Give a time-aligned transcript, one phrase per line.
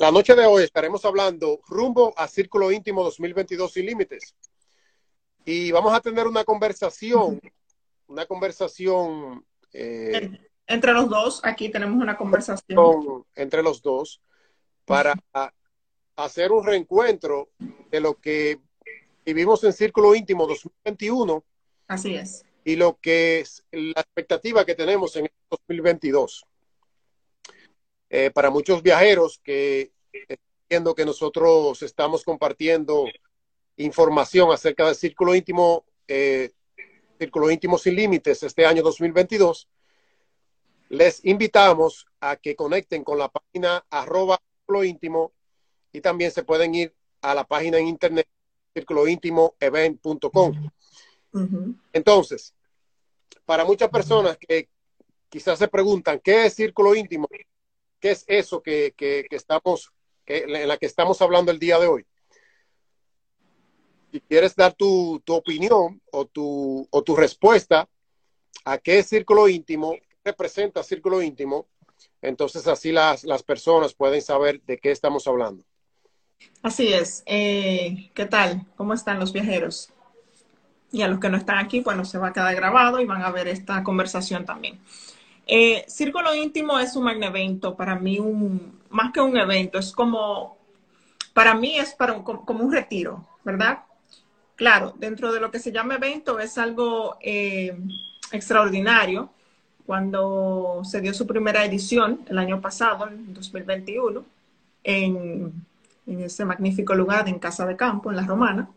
[0.00, 4.34] la noche de hoy estaremos hablando rumbo a Círculo Íntimo 2022 sin límites.
[5.44, 7.38] Y vamos a tener una conversación,
[8.06, 9.44] una conversación...
[9.74, 13.26] Eh, entre los dos, aquí tenemos una conversación.
[13.34, 14.22] entre los dos,
[14.86, 15.12] para
[16.16, 17.50] hacer un reencuentro
[17.90, 18.58] de lo que
[19.22, 21.44] vivimos en Círculo Íntimo 2021.
[21.88, 22.46] Así es.
[22.64, 26.46] Y lo que es la expectativa que tenemos en el 2022.
[28.12, 33.06] Eh, para muchos viajeros que entiendo que nosotros estamos compartiendo
[33.76, 36.50] información acerca del Círculo Íntimo, eh,
[37.18, 39.68] Círculo Íntimo sin Límites este año 2022,
[40.88, 45.32] les invitamos a que conecten con la página arroba Círculo Íntimo
[45.92, 46.92] y también se pueden ir
[47.22, 48.26] a la página en internet
[48.74, 50.70] círculointimoevent.com.
[51.92, 52.54] Entonces,
[53.44, 54.68] para muchas personas que
[55.28, 57.28] quizás se preguntan, ¿qué es círculo íntimo?
[58.00, 58.94] ¿Qué es eso que,
[59.30, 59.92] estamos,
[60.26, 62.06] en la que estamos hablando el día de hoy?
[64.10, 67.88] Si quieres dar tu, opinión o tu, o tu respuesta
[68.64, 71.68] a qué círculo íntimo, representa círculo íntimo,
[72.22, 75.64] entonces así las, las personas pueden saber de qué estamos hablando.
[76.62, 77.22] Así es.
[77.26, 78.66] Eh, ¿Qué tal?
[78.76, 79.90] ¿Cómo están los viajeros?
[80.92, 83.22] Y a los que no están aquí, bueno, se va a quedar grabado y van
[83.22, 84.80] a ver esta conversación también.
[85.52, 89.90] Eh, Círculo íntimo es un magna evento, para mí un, más que un evento, es
[89.90, 90.56] como,
[91.34, 93.80] para mí es para como un retiro, ¿verdad?
[94.54, 97.76] Claro, dentro de lo que se llama evento es algo eh,
[98.30, 99.30] extraordinario.
[99.84, 104.24] Cuando se dio su primera edición el año pasado, en 2021,
[104.84, 105.66] en
[106.06, 108.70] ese magnífico lugar en Casa de Campo, en La Romana.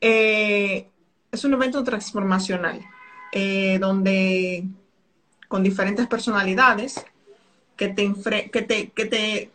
[0.00, 0.86] Eh,
[1.32, 2.80] es un evento transformacional,
[3.80, 4.64] donde
[5.48, 7.04] con diferentes personalidades
[7.76, 8.12] que te,
[8.52, 9.50] que te, que te,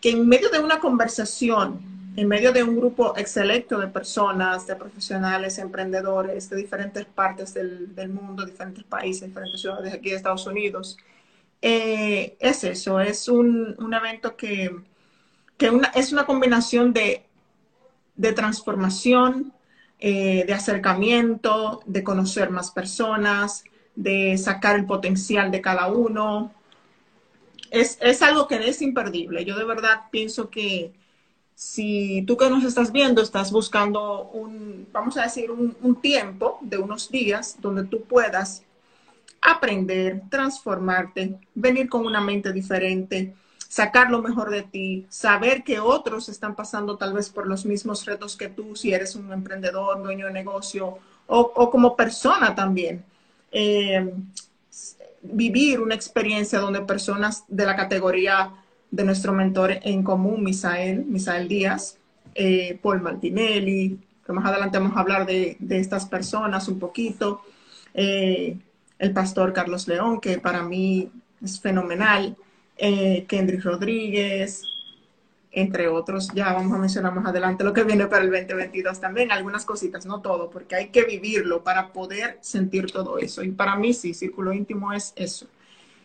[0.00, 1.80] que en medio de una conversación,
[2.16, 7.94] en medio de un grupo excelente de personas, de profesionales, emprendedores de diferentes partes del,
[7.94, 10.96] del mundo, diferentes países, diferentes ciudades aquí de Estados Unidos,
[11.60, 14.70] eh, es eso, es un, un evento que
[15.58, 17.26] que es una combinación de,
[18.34, 19.52] transformación,
[19.98, 23.64] eh, de acercamiento, de conocer más personas,
[23.98, 26.52] de sacar el potencial de cada uno.
[27.70, 29.44] Es, algo que es imperdible.
[29.44, 30.92] Yo de verdad pienso que
[31.56, 36.78] si tú que nos estás viendo estás buscando un, vamos a decir, un, tiempo de
[36.78, 38.62] unos días donde tú puedas
[39.40, 43.34] aprender, transformarte, venir con una mente diferente,
[43.68, 48.06] sacar lo mejor de ti, saber que otros están pasando tal vez por los mismos
[48.06, 53.04] retos que tú, si eres un emprendedor, dueño de negocio o, como persona también.
[53.50, 54.12] Eh,
[55.22, 58.52] vivir una experiencia donde personas de la categoría
[58.90, 61.98] de nuestro mentor en común, Misael, Misael Díaz,
[62.34, 67.42] eh, Paul Martinelli, que más adelante vamos a hablar de, estas personas un poquito,
[67.94, 68.56] eh,
[68.98, 71.10] el pastor Carlos León, que para mí
[71.42, 72.36] es fenomenal,
[72.76, 74.62] eh, Kendrick Rodríguez,
[75.52, 76.30] entre otros.
[76.34, 80.06] Ya vamos a mencionar más adelante lo que viene para el 2022 también, algunas cositas,
[80.06, 83.42] no todo, porque hay que vivirlo para poder sentir todo eso.
[83.42, 85.46] Y para mí sí, círculo íntimo es eso.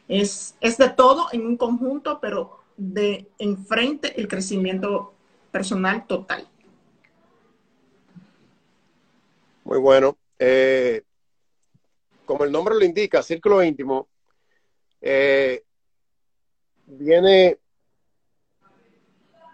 [0.08, 5.14] Es, es de todo en un conjunto, pero de enfrente el crecimiento
[5.52, 6.48] personal total.
[9.64, 10.18] Muy bueno.
[10.40, 11.04] Eh,
[12.26, 14.08] como el nombre lo indica, círculo íntimo,
[15.02, 15.64] eh,
[16.86, 17.60] viene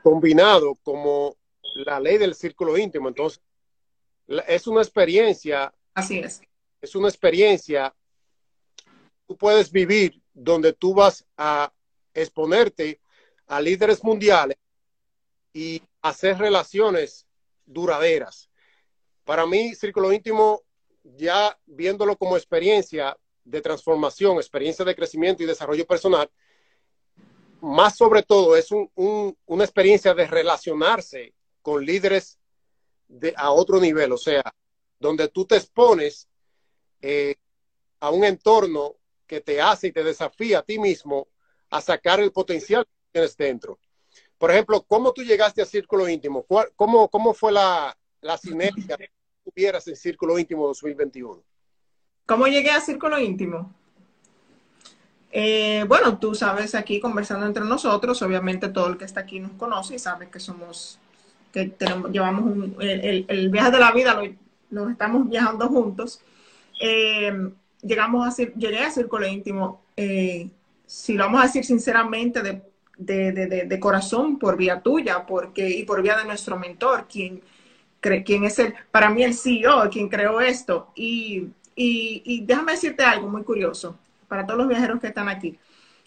[0.03, 1.35] combinado como
[1.75, 3.07] la ley del círculo íntimo.
[3.07, 3.41] Entonces,
[4.47, 5.73] es una experiencia.
[5.93, 6.41] Así es.
[6.81, 7.93] Es una experiencia.
[9.27, 11.71] Tú puedes vivir donde tú vas a
[12.13, 12.99] exponerte
[13.47, 14.57] a líderes mundiales
[15.53, 17.27] y hacer relaciones
[17.65, 18.49] duraderas.
[19.23, 20.63] Para mí, círculo íntimo,
[21.03, 26.29] ya viéndolo como experiencia de transformación, experiencia de crecimiento y desarrollo personal,
[27.61, 32.39] más sobre todo es una experiencia de relacionarse con líderes
[33.07, 34.43] de, a otro nivel, o sea,
[34.99, 36.27] donde tú te expones
[37.01, 37.35] eh,
[37.99, 38.95] a un entorno
[39.25, 41.27] que te hace y te desafía a ti mismo
[41.69, 43.79] a sacar el potencial que tienes dentro.
[44.37, 46.45] Por ejemplo, ¿cómo tú llegaste a Círculo Íntimo?
[46.75, 49.09] Cómo, ¿Cómo fue la, la sinergia que
[49.43, 51.43] tuvieras en Círculo Íntimo 2021?
[52.25, 53.75] ¿Cómo llegué a Círculo Íntimo?
[55.31, 59.51] Eh, bueno, tú sabes aquí conversando entre nosotros, obviamente todo el que está aquí nos
[59.51, 60.99] conoce y sabe que somos,
[61.53, 64.19] que tenemos, llevamos un, el, viaje de la vida,
[64.71, 66.21] nos estamos viajando juntos.
[66.81, 70.49] Eh, llegamos a llegué a Círculo Íntimo, eh,
[70.85, 72.63] si lo vamos a decir sinceramente, de,
[72.97, 77.41] de, corazón por vía tuya porque, y por vía de nuestro mentor, quien,
[78.01, 80.91] quien es el, para mí el CEO, quien creó esto.
[80.95, 83.97] Y, y, déjame decirte algo muy curioso
[84.29, 85.59] para todos los viajeros que están aquí.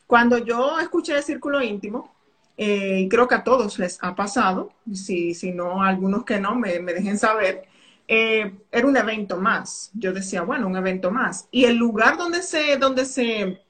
[0.06, 2.12] Cuando yo escuché el círculo íntimo,
[2.56, 6.78] eh, creo que a todos les ha pasado, si, si no, algunos que no, me,
[6.78, 7.66] dejen saber,
[8.06, 9.90] eh, era un evento más.
[9.94, 11.48] Yo decía, bueno, un evento más.
[11.50, 13.62] Y el lugar donde se, donde se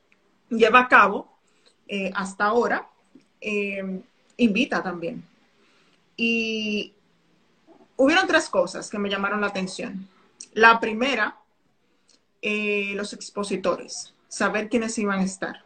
[0.50, 1.32] lleva a cabo
[1.88, 2.88] eh, hasta ahora
[4.36, 5.24] invita también.
[6.16, 6.92] Y
[7.96, 10.08] hubieron tres cosas que me llamaron la atención.
[10.54, 11.36] La primera,
[12.42, 15.62] los expositores, saber quiénes iban a estar.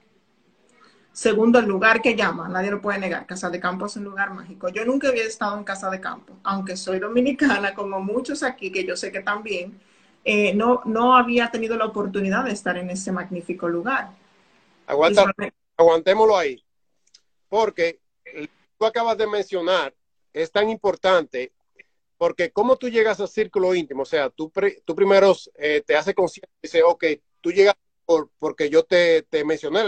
[1.13, 3.25] Segundo, el lugar que llama, nadie lo puede negar.
[3.25, 4.69] Casa de Campo es un lugar mágico.
[4.71, 8.85] Yo nunca había estado en Casa de Campo, aunque soy dominicana, como muchos aquí, que
[8.85, 9.81] yo sé que también,
[10.25, 14.11] eh, no, no había tenido la oportunidad de estar en ese magnífico lugar.
[14.89, 15.33] Aguanta,
[15.77, 16.61] aguantémoslo ahí,
[17.49, 18.01] porque
[18.77, 19.95] tú acabas de mencionar,
[20.33, 21.53] es tan importante,
[22.19, 24.53] porque cómo tú llegas al círculo íntimo, o sea, tú,
[24.85, 27.05] tú primero eh, te hace consciente y dices, ok,
[27.41, 27.77] tú llegas
[28.39, 29.85] porque yo te, mencioné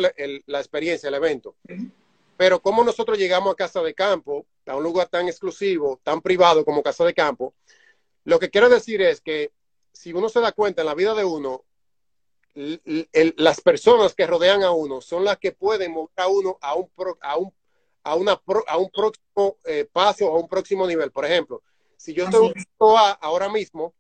[0.47, 1.57] la experiencia, el evento.
[2.37, 6.65] Pero como nosotros llegamos a Casa de Campo, a un lugar tan exclusivo, tan privado
[6.65, 7.55] como Casa de Campo,
[8.25, 9.53] lo que quiero decir es que
[9.93, 11.65] si uno se da cuenta en la vida de uno,
[13.37, 16.91] las personas que rodean a uno son las que pueden mover a uno a un,
[17.21, 17.53] a un,
[18.03, 21.11] a una, a un próximo eh, paso a un próximo nivel.
[21.11, 21.63] Por ejemplo,
[21.97, 23.95] si yo estoy en el punto A ahora mismo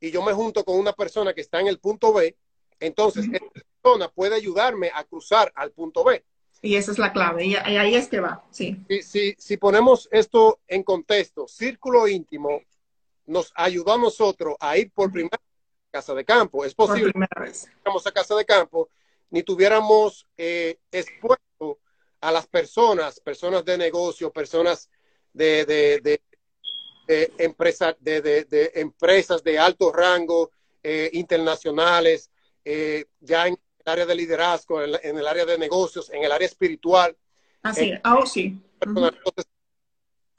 [0.00, 2.36] y yo me junto con una persona que está en el punto B,
[2.80, 6.24] entonces, esta persona puede ayudarme a cruzar al punto B.
[6.60, 8.76] Y esa es la clave, y ahí es que va, sí.
[9.02, 12.62] Si, si, ponemos esto en contexto, círculo íntimo
[13.26, 16.64] nos ayudó a nosotros a ir por primera vez a casa de campo.
[16.64, 17.52] Es posible que
[17.84, 18.88] vamos a casa de campo
[19.30, 21.78] ni tuviéramos eh, expuesto
[22.20, 24.90] a las personas, personas de negocio, personas
[25.32, 26.20] de, de, de,
[27.08, 30.50] de empresas de alto rango,
[30.82, 32.30] eh, internacionales,
[32.70, 36.44] eh, ya en el área de liderazgo, en, el área de negocios, en el área
[36.44, 37.16] espiritual.
[37.62, 38.60] Así, eh, ah, sí.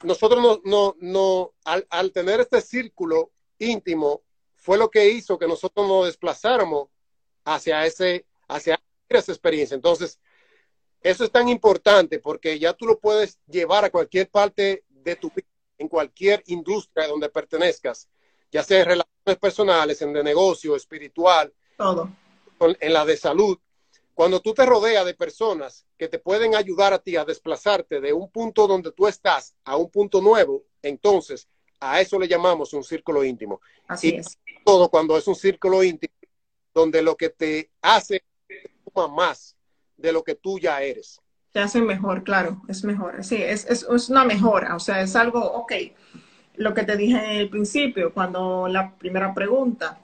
[0.04, 4.22] nosotros no, no, al, tener este círculo íntimo,
[4.54, 6.88] fue lo que hizo que nosotros nos desplazáramos
[7.44, 9.74] hacia, ese, hacia esa experiencia.
[9.74, 10.20] Entonces,
[11.00, 15.30] eso es tan importante porque ya tú lo puedes llevar a cualquier parte de tu
[15.30, 15.48] vida,
[15.78, 18.08] en cualquier industria donde pertenezcas,
[18.52, 22.10] ya sea en relaciones personales, en de negocio, espiritual, todo.
[22.78, 23.58] En la de salud.
[24.14, 28.12] Cuando tú te rodeas de personas que te pueden ayudar a ti a desplazarte de
[28.12, 31.48] un punto donde tú estás a un punto nuevo, entonces
[31.80, 33.62] a eso le llamamos un círculo íntimo.
[33.88, 34.38] Así es.
[34.62, 36.12] Todo cuando es un círculo íntimo,
[36.74, 38.22] donde lo que te hace
[39.08, 39.56] más
[39.96, 41.18] de lo que tú ya eres.
[41.52, 43.24] Te hace mejor, claro, es mejor.
[43.24, 45.72] Sí, es, es, es una mejora, o sea, es algo, ok,
[46.56, 50.00] lo que te dije en el principio, cuando la primera pregunta,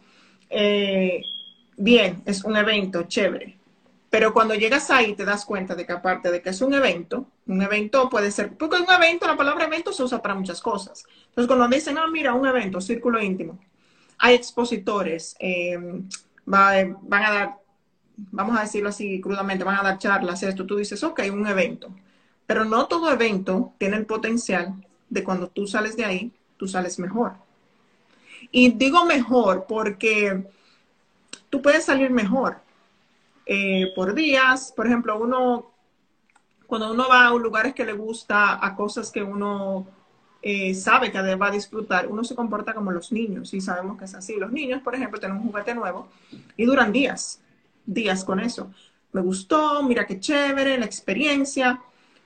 [0.49, 1.21] eh,
[1.77, 3.57] bien, es un evento chévere.
[4.09, 7.27] Pero cuando llegas ahí te das cuenta de que aparte de que es un evento,
[7.47, 11.05] un evento puede ser, porque un evento, la palabra evento se usa para muchas cosas.
[11.29, 13.59] Entonces cuando dicen, ah, mira, un evento, círculo íntimo,
[14.19, 15.79] hay expositores, eh,
[16.45, 17.57] van a dar,
[18.17, 21.89] vamos a decirlo así crudamente, van a dar charlas, esto, tú dices, ok, un evento.
[22.47, 24.75] Pero no todo evento tiene el potencial
[25.11, 27.35] de cuando tú sales de ahí, tú sales mejor.
[28.51, 30.47] Y digo mejor porque
[31.57, 32.59] tú puedes salir mejor
[33.47, 34.75] eh, por días.
[34.77, 35.71] Por ejemplo, uno,
[36.67, 39.87] cuando uno va a lugares que le gusta, a cosas que uno
[40.43, 44.05] eh, sabe que va a disfrutar, uno se comporta como los niños y sabemos que
[44.05, 44.37] es así.
[44.37, 46.09] Los niños, por ejemplo, tienen un juguete nuevo
[46.59, 47.41] y duran días,
[47.87, 48.71] días con eso.
[49.13, 51.81] Me gustó, mira qué chévere, la experiencia,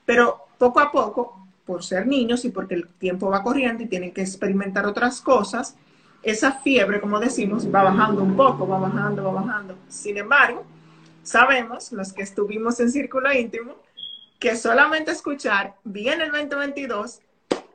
[0.04, 4.12] pero poco a poco, por ser niños y porque el tiempo va corriendo y tienen
[4.12, 5.76] que experimentar otras cosas,
[6.22, 9.78] esa fiebre, como decimos, va bajando un poco, va bajando, va bajando.
[9.88, 10.64] Sin embargo,
[11.22, 13.76] sabemos, los que estuvimos en círculo íntimo,
[14.38, 17.20] que solamente escuchar bien el 2022,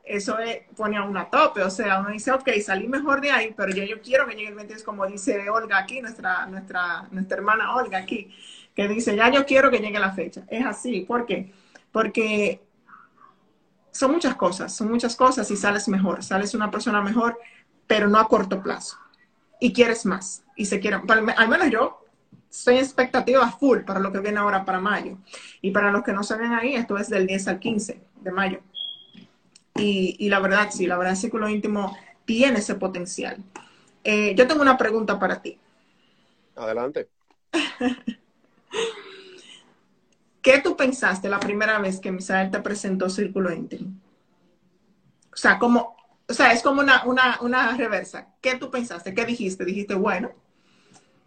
[0.04, 0.36] eso
[0.76, 1.62] pone a uno a tope.
[1.62, 4.48] O sea, uno dice, ok, salí mejor de ahí, pero yo, yo quiero que llegue
[4.48, 8.32] el 22, como dice Olga aquí, nuestra, nuestra, nuestra hermana Olga aquí,
[8.74, 10.42] que dice, ya yo quiero que llegue la fecha.
[10.48, 11.52] Es así, ¿por qué?
[11.90, 12.60] Porque
[13.90, 17.38] son muchas cosas, son muchas cosas y sales mejor, sales una persona mejor
[17.86, 18.96] pero no a corto plazo.
[19.60, 20.44] Y quieres más.
[20.56, 22.04] Y se quieren, al menos yo
[22.50, 25.18] estoy en expectativa full para lo que viene ahora para mayo.
[25.60, 28.30] Y para los que no se ven ahí, esto es del 10 al 15 de
[28.30, 28.60] mayo.
[29.74, 33.36] Y, la verdad, sí, la verdad, el círculo íntimo tiene ese potencial.
[34.04, 35.58] Eh, yo tengo una pregunta para ti.
[36.54, 37.08] Adelante.
[40.46, 43.90] ¿qué tú pensaste la primera vez que Misael te presentó Círculo Íntimo?
[45.32, 45.95] O sea, como,
[46.28, 48.34] o sea, es como una, una, una reversa.
[48.40, 49.14] ¿Qué tú pensaste?
[49.14, 49.64] ¿Qué dijiste?
[49.64, 50.32] Dijiste, bueno,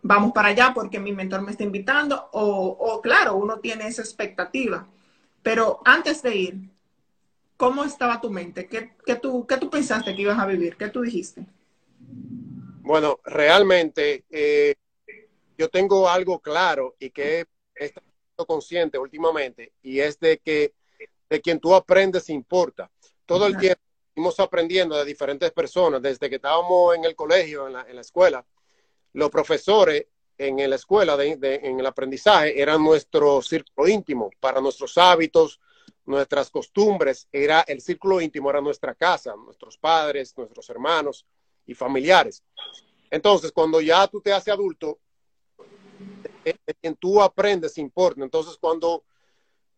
[0.01, 4.87] vamos para allá porque mi mentor me está invitando, o, claro, uno tiene esa expectativa.
[5.41, 6.69] Pero antes de ir,
[7.55, 8.67] ¿cómo estaba tu mente?
[8.67, 10.75] ¿Qué, tú, ¿Qué tú pensaste que ibas a vivir?
[10.75, 11.45] ¿Qué tú dijiste?
[12.81, 14.75] Bueno, realmente eh,
[15.57, 20.73] yo tengo algo claro y que he estado consciente últimamente y es de que
[21.29, 22.89] de quien tú aprendes importa.
[23.25, 23.88] Todo el tiempo
[24.19, 28.01] estamos aprendiendo de diferentes personas desde que estábamos en el colegio, en la, en la
[28.01, 28.45] escuela
[29.13, 30.05] los profesores
[30.37, 35.59] en la escuela, en el aprendizaje, eran nuestro círculo íntimo para nuestros hábitos,
[36.05, 41.25] nuestras costumbres, era el círculo íntimo, era nuestra casa, nuestros padres, nuestros hermanos
[41.65, 42.41] y familiares.
[43.11, 44.99] Entonces, cuando ya tú te haces adulto,
[46.45, 48.23] de quien tú aprendes importa.
[48.23, 49.03] Entonces, cuando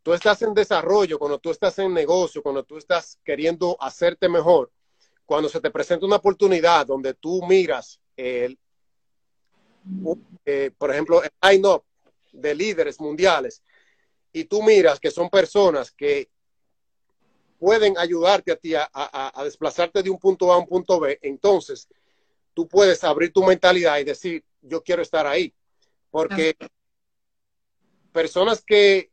[0.03, 4.71] tú estás en desarrollo, cuando tú estás en negocio, cuando tú estás queriendo hacerte mejor,
[5.25, 8.57] cuando se te presenta una oportunidad donde tú miras el,
[10.45, 11.83] eh, por ejemplo, el line-up
[12.31, 13.61] de líderes mundiales
[14.33, 16.29] y tú miras que son personas que
[17.59, 21.87] pueden ayudarte a ti a, desplazarte de un punto A a un punto B, entonces
[22.55, 25.53] tú puedes abrir tu mentalidad y decir, yo quiero estar ahí.
[26.09, 26.55] Porque
[28.11, 29.10] personas que,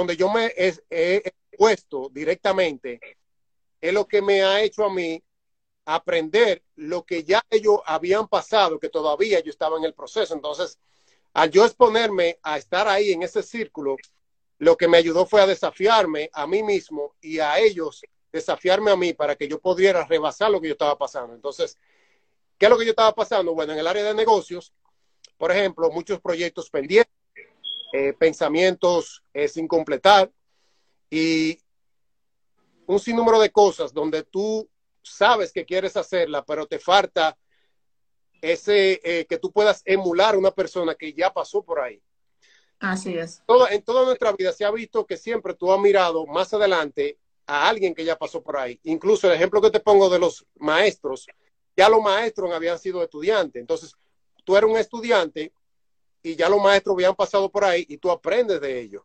[0.00, 1.22] donde yo me he
[1.58, 2.98] puesto directamente,
[3.78, 5.22] es lo que me ha hecho a mí
[5.84, 10.32] aprender lo que ya ellos habían pasado, que todavía yo estaba en el proceso.
[10.32, 10.78] Entonces,
[11.34, 13.96] al yo exponerme a estar ahí en ese círculo,
[14.56, 18.00] lo que me ayudó fue a desafiarme a mí mismo y a ellos
[18.32, 21.34] desafiarme a mí para que yo pudiera rebasar lo que yo estaba pasando.
[21.34, 21.76] Entonces,
[22.56, 23.54] ¿qué es lo que yo estaba pasando?
[23.54, 24.72] Bueno, en el área de negocios,
[25.36, 27.19] por ejemplo, muchos proyectos pendientes,
[27.92, 30.30] eh, pensamientos eh, sin completar
[31.10, 31.58] y
[32.86, 34.68] un sinnúmero de cosas donde tú
[35.02, 37.36] sabes que quieres hacerla, pero te falta
[38.40, 42.02] ese eh, que tú puedas emular a una persona que ya pasó por ahí.
[42.78, 43.42] Así es.
[43.46, 47.18] Todo, en toda nuestra vida se ha visto que siempre tú has mirado más adelante
[47.46, 48.78] a alguien que ya pasó por ahí.
[48.84, 51.26] Incluso el ejemplo que te pongo de los maestros,
[51.76, 53.60] ya los maestros habían sido estudiantes.
[53.60, 53.94] Entonces,
[54.44, 55.52] tú eres un estudiante
[56.22, 59.02] y ya los maestros habían pasado por ahí y tú aprendes de ellos.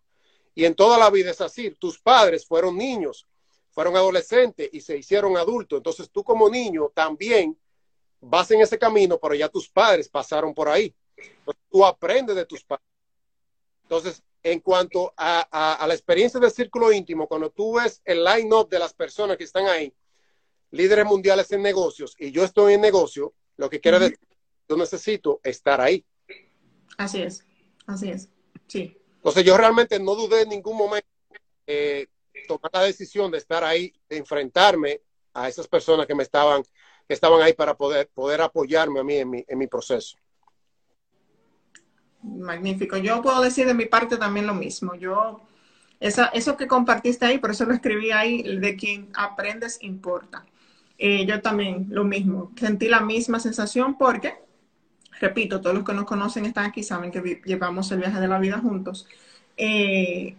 [0.54, 1.72] Y en toda la vida es así.
[1.72, 3.28] Tus padres fueron niños
[3.76, 5.78] fueron adolescentes y se hicieron adultos.
[5.78, 7.60] Entonces tú como niño también
[8.22, 10.96] vas en ese camino, pero ya tus padres pasaron por ahí.
[11.70, 12.86] tú aprendes de tus padres.
[13.84, 18.80] Entonces, en cuanto a, la experiencia del círculo íntimo, cuando tú ves el line-up de
[18.80, 19.94] las personas que están ahí,
[20.72, 24.20] líderes mundiales en negocios, y yo estoy en negocio, lo que quiere decir,
[24.70, 26.06] yo necesito estar ahí.
[26.98, 27.46] Así es,
[27.88, 28.30] así es,
[28.68, 28.98] sí.
[29.16, 31.08] Entonces yo realmente no dudé en ningún momento
[31.68, 32.08] eh,
[32.48, 35.02] tomar la decisión de estar ahí, de enfrentarme
[35.34, 36.64] a esas personas que me estaban,
[37.08, 40.18] que estaban ahí para poder, poder apoyarme a mí en mi, en mi proceso.
[42.22, 42.98] Magnífico.
[42.98, 44.96] Yo puedo decir de mi parte también lo mismo.
[44.96, 45.42] Yo,
[46.00, 50.46] esa, eso que compartiste ahí, por eso lo escribí ahí, de quien aprendes importa.
[50.98, 52.52] Eh, yo también lo mismo.
[52.58, 54.36] Sentí la misma sensación porque,
[55.20, 58.40] repito, todos los que nos conocen están aquí, saben que llevamos el viaje de la
[58.40, 59.08] vida juntos.
[59.58, 60.36] Eh,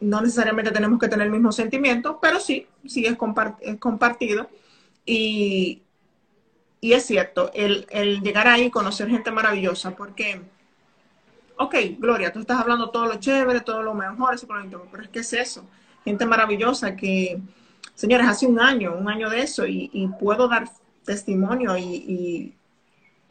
[0.00, 4.48] no necesariamente tenemos que tener el mismo sentimiento, pero sí, sí es, compartido.
[5.04, 5.82] Y,
[6.80, 7.86] y, es cierto, el,
[8.22, 10.42] llegar ahí y conocer gente maravillosa, porque,
[11.56, 14.36] ok, Gloria, tú estás hablando todo lo chévere, todo lo mejor,
[14.90, 15.66] pero es que es eso,
[16.04, 17.40] gente maravillosa que,
[17.94, 20.68] señores, hace un año, un año de eso, y, puedo dar
[21.04, 22.56] testimonio y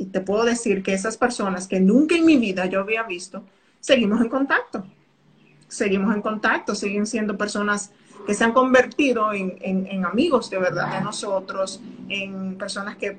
[0.03, 3.43] te puedo decir que esas personas que nunca en mi vida yo había visto,
[3.79, 4.85] seguimos en contacto.
[5.67, 7.91] Seguimos en contacto, siguen siendo personas
[8.25, 13.17] que se han convertido en, amigos de verdad de nosotros, en personas que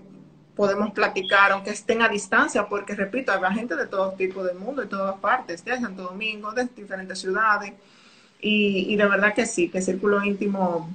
[0.55, 4.83] podemos platicar, aunque estén a distancia, porque repito, hay gente de todo tipo del mundo,
[4.83, 7.75] de todas partes, de Santo Domingo, de diferentes ciudades,
[8.41, 10.91] y, de verdad que sí, que el Círculo Íntimo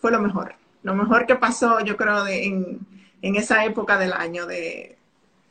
[0.00, 2.78] fue lo mejor, lo mejor que pasó, yo creo, de, en,
[3.22, 4.96] en esa época del año, de,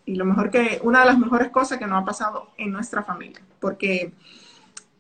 [0.06, 3.04] y lo mejor que, una de las mejores cosas que nos ha pasado en nuestra
[3.04, 4.12] familia, porque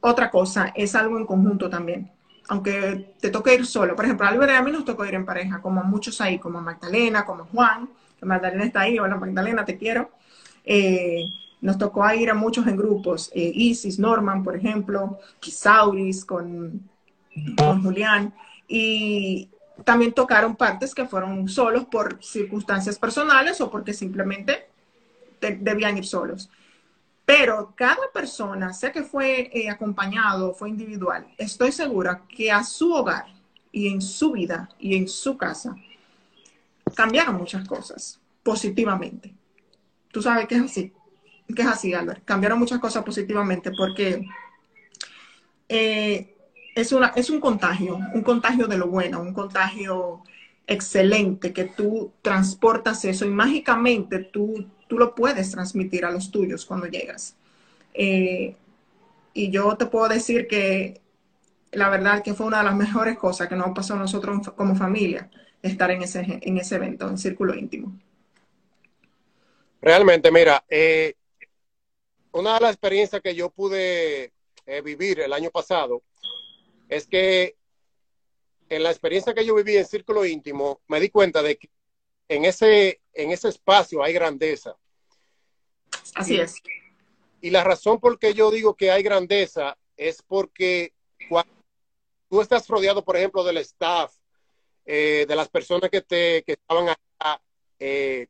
[0.01, 2.11] otra cosa, es algo en conjunto también.
[2.47, 3.95] Aunque te toque ir solo.
[3.95, 6.39] Por ejemplo, a Álvaro y a mí nos tocó ir en pareja, como muchos ahí,
[6.39, 10.09] como Magdalena, como Juan, que Magdalena está ahí, hola Magdalena, te quiero.
[10.65, 11.25] Eh,
[11.61, 16.89] nos tocó ir a muchos en grupos, eh, Isis, Norman, por ejemplo, Kisauris con,
[17.57, 18.33] con Julián,
[18.67, 19.49] y
[19.83, 24.69] también tocaron partes que fueron solos por circunstancias personales o porque simplemente
[25.39, 26.49] debían ir solos.
[27.25, 32.91] Pero cada persona, sea que fue eh, acompañado, fue individual, estoy segura que a su
[32.91, 33.27] hogar
[33.71, 35.75] y en su vida y en su casa
[36.95, 39.35] cambiaron muchas cosas positivamente.
[40.11, 40.93] Tú sabes que es así,
[41.55, 42.25] que es así, Albert.
[42.25, 44.27] Cambiaron muchas cosas positivamente porque
[45.67, 46.35] eh,
[46.75, 50.23] es, una, es un contagio, un contagio de lo bueno, un contagio
[50.67, 56.65] excelente, que tú transportas eso y mágicamente tú, tú lo puedes transmitir a los tuyos
[56.65, 57.35] cuando llegas.
[57.93, 58.55] Eh,
[59.33, 61.01] y yo te puedo decir que
[61.71, 64.75] la verdad que fue una de las mejores cosas que nos pasó a nosotros como
[64.75, 65.29] familia,
[65.61, 67.91] estar en ese, en ese evento, en Círculo Íntimo.
[69.81, 71.15] Realmente, mira, eh,
[72.31, 74.33] una de las experiencias que yo pude
[74.65, 76.03] eh, vivir el año pasado
[76.89, 77.55] es que
[78.67, 81.69] en la experiencia que yo viví en Círculo Íntimo, me di cuenta de que
[82.27, 84.75] en ese, en ese espacio hay grandeza.
[86.15, 86.55] Así es.
[87.41, 90.93] Y la razón por que yo digo que hay grandeza es porque
[91.29, 91.51] cuando
[92.29, 94.13] tú estás rodeado, por ejemplo, del staff,
[94.85, 97.41] eh, de las personas que, te, que estaban acá,
[97.79, 98.27] eh,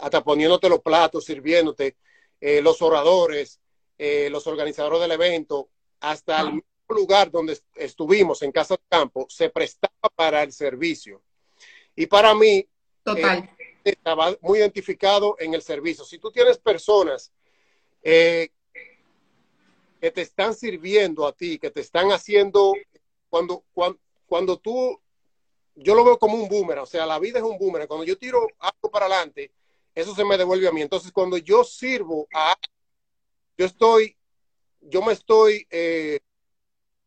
[0.00, 1.96] hasta poniéndote los platos, sirviéndote,
[2.40, 3.60] eh, los oradores,
[3.98, 10.08] los organizadores del evento, hasta el lugar donde estuvimos, en Casa de Campo, se prestaba
[10.14, 11.22] para el servicio.
[11.94, 12.66] Y para mí,
[13.02, 13.50] Total.
[13.84, 16.04] estaba muy identificado en el servicio.
[16.04, 17.32] Si tú tienes personas
[18.02, 18.50] que
[20.00, 22.74] te están sirviendo a ti, que te están haciendo,
[23.28, 25.00] cuando, cuando, cuando tú
[25.80, 27.86] yo lo veo como un boomerang, o sea, la vida es un boomerang.
[27.86, 29.52] Cuando yo tiro algo para adelante,
[29.94, 30.82] eso se me devuelve a mí.
[30.82, 32.56] Entonces, cuando yo sirvo a
[33.56, 34.16] yo estoy,
[34.80, 36.20] yo me estoy eh,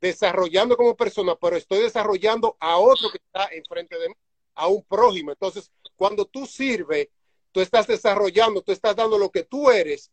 [0.01, 4.15] desarrollando como persona, pero estoy desarrollando a otro que está enfrente de mí,
[4.55, 5.31] a un prójimo.
[5.31, 7.07] Entonces, cuando tú sirves,
[7.51, 10.11] tú estás desarrollando, tú estás dando lo que tú eres,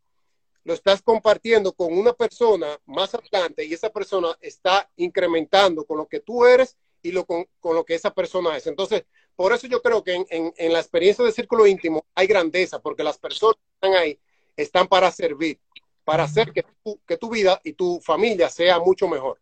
[0.65, 6.07] lo estás compartiendo con una persona más adelante y esa persona está incrementando con lo
[6.07, 8.67] que tú eres y lo, con, lo que esa persona es.
[8.67, 9.05] Entonces,
[9.35, 13.17] por eso yo creo que en, la experiencia de círculo íntimo hay grandeza, porque las
[13.17, 14.19] personas que están ahí
[14.57, 15.59] están para servir,
[16.05, 19.41] para hacer que tu vida y tu familia sea mucho mejor.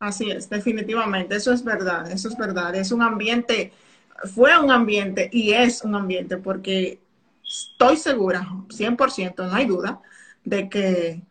[0.00, 2.74] Así es, definitivamente, eso es verdad, eso es verdad.
[2.74, 3.70] Es un ambiente,
[4.34, 6.98] fue un ambiente y es un ambiente porque
[7.44, 10.00] estoy segura, 100%, no hay duda,
[10.42, 11.22] de que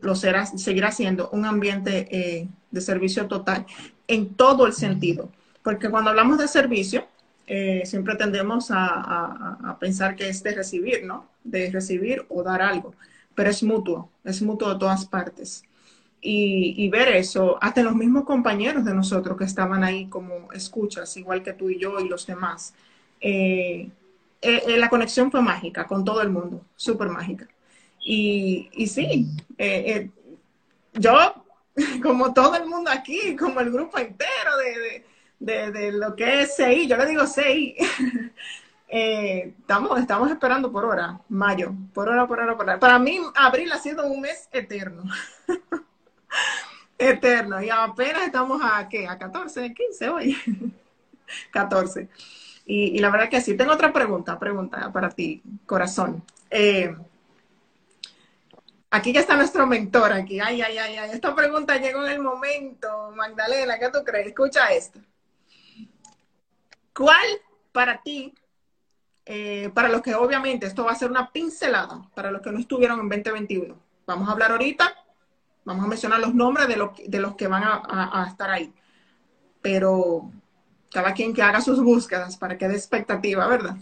[0.00, 3.66] lo será, seguirá siendo un ambiente eh, de servicio total
[4.06, 5.30] en todo el sentido.
[5.62, 7.06] Porque cuando hablamos de servicio,
[7.46, 11.28] eh, siempre tendemos a, pensar que es de recibir, ¿no?
[11.44, 12.94] De recibir o dar algo.
[13.34, 15.62] Pero es mutuo, es mutuo de todas partes.
[16.20, 21.42] Y, ver eso, hasta los mismos compañeros de nosotros que estaban ahí como escuchas, igual
[21.42, 22.74] que tú y yo y los demás.
[23.20, 23.88] Eh,
[24.40, 27.46] eh, la conexión fue mágica con todo el mundo, súper mágica.
[28.00, 29.28] Y, y sí,
[30.94, 31.44] yo
[32.02, 34.50] como todo el mundo aquí, como el grupo entero
[35.38, 37.76] de, lo que es CI, yo le digo CI,
[38.88, 42.78] eh, estamos, estamos esperando por hora, mayo, por hora, por hora, por hora.
[42.78, 45.04] Para mí, abril ha sido un mes eterno.
[46.98, 47.62] eterno.
[47.62, 49.06] Y apenas estamos a, ¿qué?
[49.06, 50.36] A 14, 15 hoy.
[51.52, 52.08] 14.
[52.66, 53.56] Y, la verdad que sí.
[53.56, 56.22] Tengo otra pregunta, pregunta para ti, corazón.
[56.50, 56.94] Eh,
[58.90, 60.40] Aquí ya está nuestro mentor, aquí.
[60.40, 61.10] Ay, ay, ay, ay.
[61.12, 63.12] Esta pregunta llegó en el momento.
[63.14, 64.28] Magdalena, ¿qué tú crees?
[64.28, 64.98] Escucha esto.
[66.94, 67.26] ¿Cuál
[67.70, 68.34] para ti,
[69.26, 72.58] eh, para los que obviamente esto va a ser una pincelada, para los que no
[72.58, 73.78] estuvieron en 2021?
[74.06, 74.96] Vamos a hablar ahorita,
[75.68, 78.72] vamos a mencionar los nombres de, los, de los que van a estar ahí.
[79.60, 80.30] Pero
[80.90, 83.76] cada quien que haga sus búsquedas para que dé expectativa, ¿verdad?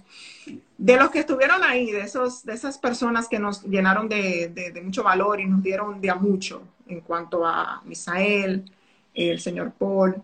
[0.77, 5.03] De los que estuvieron ahí, de, esos, de esas personas que nos llenaron de, mucho
[5.05, 8.71] valor y nos dieron de a mucho en cuanto a Misael,
[9.15, 10.23] el señor Paul,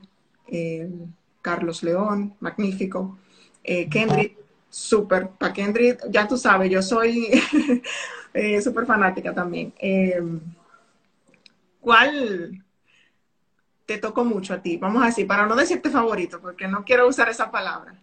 [1.40, 3.18] Carlos León, magnífico,
[3.64, 4.36] eh, Kendrick,
[4.68, 7.28] súper, para Kendrick, ya tú sabes, yo soy
[8.34, 9.72] eh, súper fanática también.
[9.78, 10.20] Eh,
[11.82, 12.64] ¿Cuál
[13.86, 14.76] te tocó mucho a ti?
[14.76, 18.00] Vamos a decir, para no decirte favorito, porque no quiero usar esa palabra.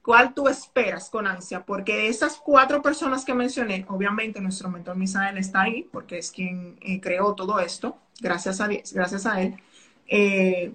[0.00, 1.66] ¿Cuál tú esperas con ansia?
[1.66, 6.78] Porque esas cuatro personas que mencioné, obviamente nuestro mentor Misael está ahí, porque es quien
[6.80, 9.62] eh, creó todo esto, gracias a, gracias a él.
[10.06, 10.72] Eh,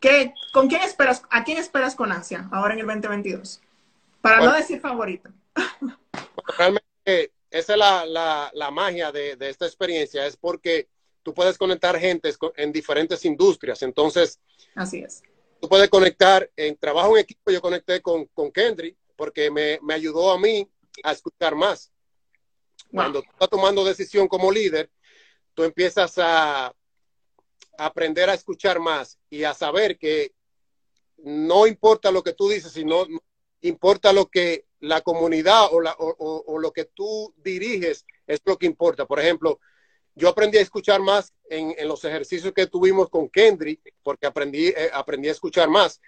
[0.00, 3.62] ¿qué, ¿Con quién esperas, a quién esperas con ansia ahora en el 2022?
[4.20, 5.30] Para no decir favorito.
[6.58, 10.88] Realmente esa es la, la, magia de, de esta experiencia, es porque
[11.22, 13.82] tú puedes conectar gente en diferentes industrias.
[13.82, 14.40] Entonces,
[14.74, 15.22] así es.
[15.60, 17.50] Tú puedes conectar en trabajo en equipo.
[17.50, 20.68] Yo conecté con, con Kendry porque me, me, ayudó a mí
[21.02, 21.90] a escuchar más.
[22.90, 24.90] Cuando tú estás tomando decisión como líder,
[25.54, 26.74] tú empiezas a,
[27.78, 30.32] aprender a escuchar más y a saber que
[31.18, 33.06] no importa lo que tú dices, sino
[33.60, 39.06] importa lo que la comunidad o, lo que tú diriges es lo que importa.
[39.06, 39.60] Por ejemplo,
[40.14, 44.90] yo aprendí a escuchar más en, los ejercicios que tuvimos con Kendrick, porque aprendí, eh,
[44.92, 46.00] aprendí a escuchar más.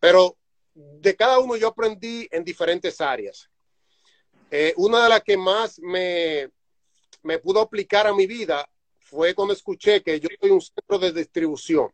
[0.00, 0.36] Pero
[0.74, 3.48] de cada uno yo aprendí en diferentes áreas.
[4.50, 6.50] Eh, una de las que más me,
[7.22, 8.68] me pudo aplicar a mi vida
[9.00, 11.92] fue cuando escuché que yo soy un centro de distribución.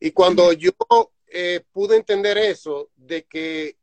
[0.00, 0.70] Y cuando yo
[1.26, 3.76] eh, pude entender eso, de que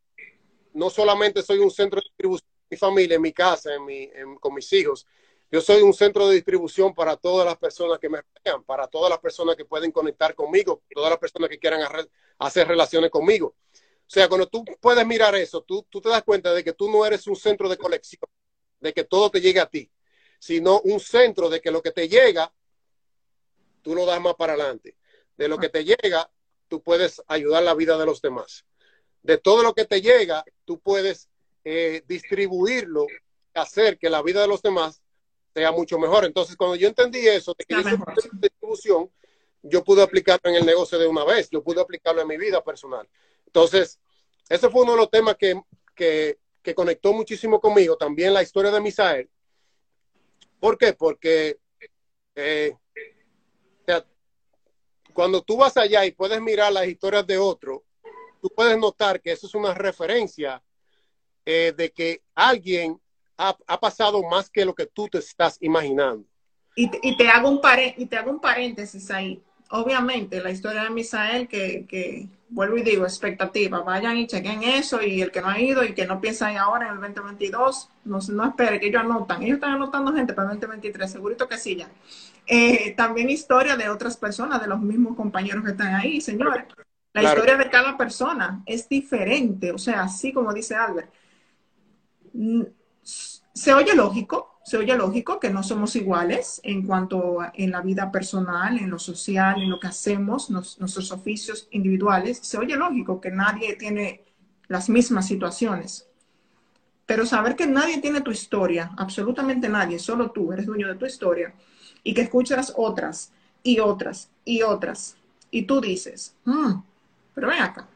[0.73, 4.09] no solamente soy un centro de distribución en mi familia, en mi casa, en mi,
[4.39, 5.05] con mis hijos,
[5.51, 9.09] yo soy un centro de distribución para todas las personas que me vean, para todas
[9.09, 11.81] las personas que pueden conectar conmigo, todas las personas que quieran
[12.39, 13.55] hacer relaciones conmigo.
[13.67, 16.89] O sea, cuando tú puedes mirar eso, tú, tú te das cuenta de que tú
[16.89, 18.23] no eres un centro de colección,
[18.79, 19.91] de que todo te llegue a ti
[20.41, 22.51] sino un centro de que lo que te llega,
[23.83, 24.97] tú lo das más para adelante.
[25.37, 26.31] De lo que te llega,
[26.67, 28.65] tú puedes ayudar la vida de los demás.
[29.21, 31.27] De todo lo que te llega, tú puedes
[31.65, 33.05] eh, distribuirlo,
[33.53, 35.01] hacer que la vida de los demás
[35.53, 36.23] sea mucho mejor.
[36.23, 37.75] Entonces, cuando yo entendí eso, de que
[38.39, 39.11] distribución,
[39.61, 42.63] yo pude aplicarlo en el negocio de una vez, yo pude aplicarlo en mi vida
[42.63, 43.05] personal.
[43.45, 43.99] Entonces,
[44.47, 45.61] ese fue uno de los temas que,
[45.93, 47.97] que, que conectó muchísimo conmigo.
[47.97, 49.29] También la historia de Misael,
[50.61, 50.93] ¿Por qué?
[50.93, 51.57] Porque
[52.35, 52.71] eh,
[55.11, 57.83] cuando tú vas allá y puedes mirar las historias de otro,
[58.41, 60.61] tú puedes notar que eso es una referencia
[61.45, 62.99] eh, de que alguien
[63.37, 66.25] ha, pasado más que lo que tú te estás imaginando.
[66.75, 67.59] Y te, hago un
[67.97, 72.83] y te hago un paréntesis ahí obviamente, la historia de Misael, que, que, vuelvo y
[72.83, 76.19] digo, expectativa, vayan y chequen eso, y el que no ha ido y que no
[76.19, 80.13] piensa ahí ahora en el 2022, no, no espere que ellos anotan, ellos están anotando
[80.13, 81.89] gente para el 2023, segurito que sí ya.
[82.45, 86.65] Eh, también historia de otras personas, de los mismos compañeros que están ahí, señores.
[87.13, 91.11] La historia de cada persona es diferente, o sea, así como dice Albert.
[93.03, 97.81] Se oye lógico, se oye lógico que no somos iguales en cuanto a, en la
[97.81, 102.39] vida personal, en lo social, en lo que hacemos, nuestros oficios individuales.
[102.41, 104.23] Se oye lógico que nadie tiene
[104.69, 106.07] las mismas situaciones.
[107.05, 111.05] Pero saber que nadie tiene tu historia, absolutamente nadie, solo tú eres dueño de tu
[111.05, 111.53] historia,
[112.03, 115.17] y que escuchas otras y otras y otras,
[115.49, 116.75] y tú dices, hmm,
[117.33, 117.87] pero ven acá,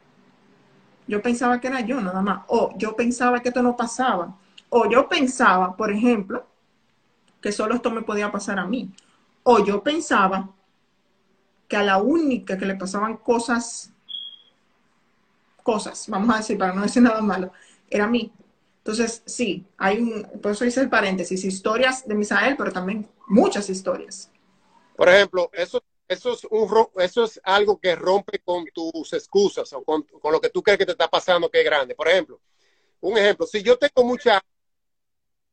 [1.06, 4.36] yo pensaba que era yo nada más, o yo pensaba que esto no pasaba,
[4.68, 6.46] o yo pensaba, por ejemplo,
[7.40, 8.90] que solo esto me podía pasar a mí.
[9.44, 10.50] O yo pensaba
[11.68, 13.92] que a la única que le pasaban cosas,
[15.62, 17.52] cosas, vamos a decir, para no decir nada malo,
[17.88, 18.32] era a mí.
[18.78, 23.68] Entonces, sí, hay un, por eso hice el paréntesis, historias de Misael, pero también muchas
[23.70, 24.30] historias.
[24.96, 29.82] Por ejemplo, eso, eso, es, un, eso es algo que rompe con tus excusas o
[29.82, 31.94] con, con lo que tú crees que te está pasando que es grande.
[31.94, 32.40] Por ejemplo,
[33.00, 34.42] un ejemplo, si yo tengo mucha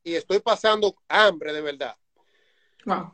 [0.04, 1.96] y estoy pasando hambre de verdad.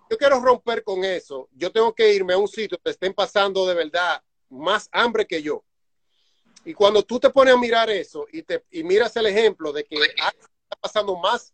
[0.10, 1.48] Yo quiero romper con eso.
[1.54, 5.44] Yo tengo que irme a un sitio que estén pasando de verdad más hambre que
[5.44, 5.64] yo.
[6.66, 9.86] Y cuando tú te pones a mirar eso y, te, y miras el ejemplo de
[9.86, 10.34] que está
[10.82, 11.54] pasando más,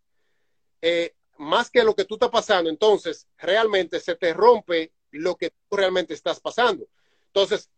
[0.81, 5.49] eh, más que lo que tú estás pasando, entonces realmente se te rompe lo que
[5.49, 6.87] tú realmente estás pasando.
[7.27, 7.69] Entonces,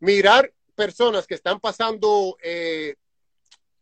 [0.00, 2.94] mirar personas que están pasando eh,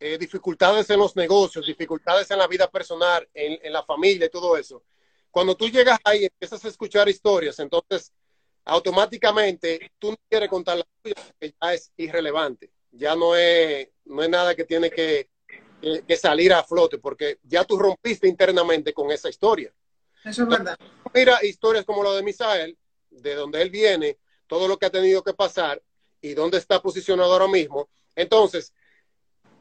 [0.01, 4.57] eh, dificultades en los negocios, dificultades en la vida personal, en, la familia y todo
[4.57, 4.83] eso.
[5.31, 8.13] Cuando tú llegas ahí y empiezas a escuchar historias, entonces
[8.65, 12.71] automáticamente tú no quieres contar la tuya porque ya es irrelevante.
[12.93, 15.29] Ya no es, no es nada que tiene que,
[15.81, 19.73] que, salir a flote porque ya tú rompiste internamente con esa historia.
[20.25, 20.79] Eso es verdad.
[21.13, 22.79] Mira historias como la de Misael,
[23.23, 25.83] de donde él viene, todo lo que ha tenido que pasar
[26.21, 27.89] y dónde está posicionado ahora mismo.
[28.15, 28.73] Entonces,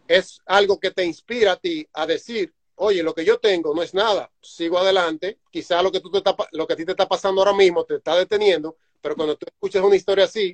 [0.08, 3.82] es algo que te inspira a ti a decir, oye, lo que yo tengo no
[3.82, 7.08] es nada, sigo adelante, quizá lo que, tú te lo que a ti te está
[7.08, 10.54] pasando ahora mismo te está deteniendo, pero cuando tú escuchas una historia así,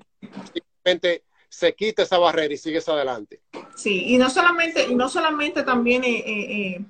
[0.54, 3.42] simplemente se quita esa barrera y sigues adelante.
[3.76, 6.86] Sí, y no solamente, y no solamente también eh, eh,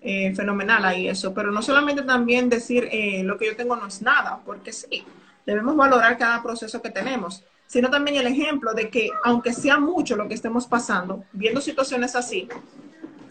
[0.00, 2.88] eh, fenomenal ahí eso, pero no solamente también decir
[3.24, 5.04] lo que yo tengo no es nada, porque sí,
[5.52, 10.16] debemos valorar cada proceso que tenemos sino también el ejemplo de que aunque sea mucho
[10.16, 12.48] lo que estemos pasando, viendo situaciones así,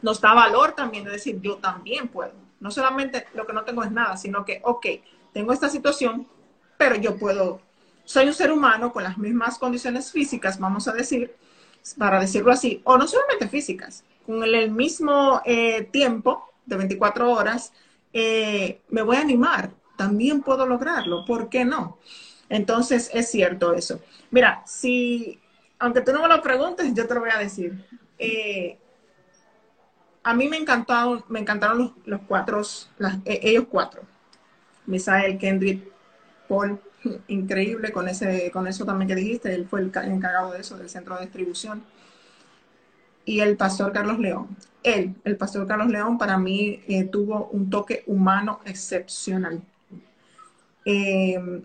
[0.03, 2.33] nos da valor también de decir, yo también puedo.
[2.59, 4.85] No solamente lo que no tengo es nada, sino que, ok,
[5.33, 6.27] tengo esta situación,
[6.77, 7.61] pero yo puedo,
[8.05, 11.35] soy un ser humano con las mismas condiciones físicas, vamos a decir,
[11.97, 17.73] para decirlo así, o no solamente físicas, con el, mismo eh, tiempo de 24 horas,
[18.13, 21.97] eh, me voy a animar, también puedo lograrlo, ¿por qué no?
[22.49, 23.99] Entonces, es cierto eso.
[24.31, 25.39] Mira, si,
[25.79, 27.85] aunque tú no me lo preguntes, yo te lo voy a decir.
[28.17, 28.77] Eh,
[30.23, 32.61] a mí me encantaron, me encantaron los, cuatro,
[33.25, 34.03] eh, ellos cuatro.
[34.85, 35.83] Misael, Kendrick,
[36.47, 36.79] Paul,
[37.27, 40.89] increíble con ese, con eso también que dijiste, él fue el encargado de eso, del
[40.89, 41.83] centro de distribución.
[43.25, 44.47] Y el pastor Carlos León.
[44.83, 49.61] Él, el pastor Carlos León, para mí eh, tuvo un toque humano excepcional.
[50.89, 51.61] Eh,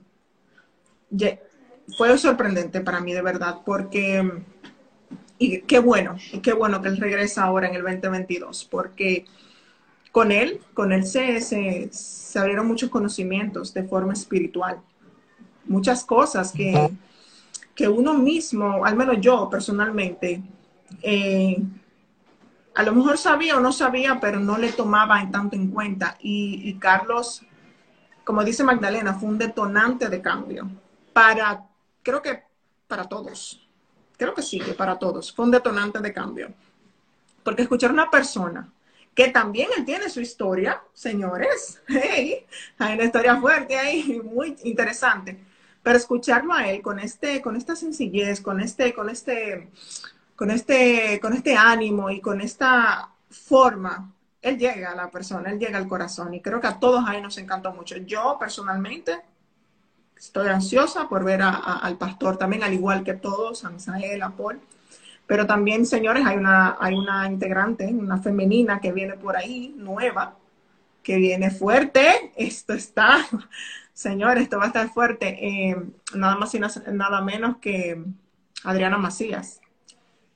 [1.96, 4.42] fue sorprendente para mí, de verdad, porque,
[5.38, 9.26] y qué bueno, y qué bueno que él regresa ahora en el 2022, porque
[10.10, 14.80] con él, con él se, se abrieron muchos conocimientos de forma espiritual
[15.64, 16.90] muchas cosas que,
[17.74, 20.42] que uno mismo, al menos yo personalmente,
[21.02, 21.62] eh,
[22.74, 26.16] a lo mejor sabía o no sabía, pero no le tomaba en tanto en cuenta.
[26.20, 27.42] Y, Carlos,
[28.24, 30.70] como dice Magdalena, fue un detonante de cambio
[31.12, 31.64] para,
[32.02, 32.42] creo que
[32.86, 33.66] para todos.
[34.16, 35.32] Creo que sí, que para todos.
[35.32, 36.52] Fue un detonante de cambio.
[37.42, 38.72] Porque escuchar a una persona
[39.14, 45.96] que también él tiene su historia, señores, hay una historia fuerte ahí, muy interesante pero
[45.96, 49.68] escucharlo a él con este, con esta sencillez, con este, con este,
[50.36, 55.58] con este, con este ánimo y con esta forma, él llega a la persona, él
[55.58, 57.96] llega al corazón y creo que a todos ahí nos encantó mucho.
[57.98, 59.20] Yo personalmente
[60.16, 64.60] estoy ansiosa por ver al pastor también, al igual que todos, a Misael, a Paul.
[65.26, 70.36] Pero también, señores, hay una, hay una integrante, una femenina que viene por ahí, nueva,
[71.02, 72.32] que viene fuerte.
[72.36, 73.24] Esto está,
[73.94, 75.38] Señores, esto va a estar fuerte.
[75.40, 75.76] Eh,
[76.14, 78.04] nada más y nada menos que
[78.64, 79.61] Adriana Macías.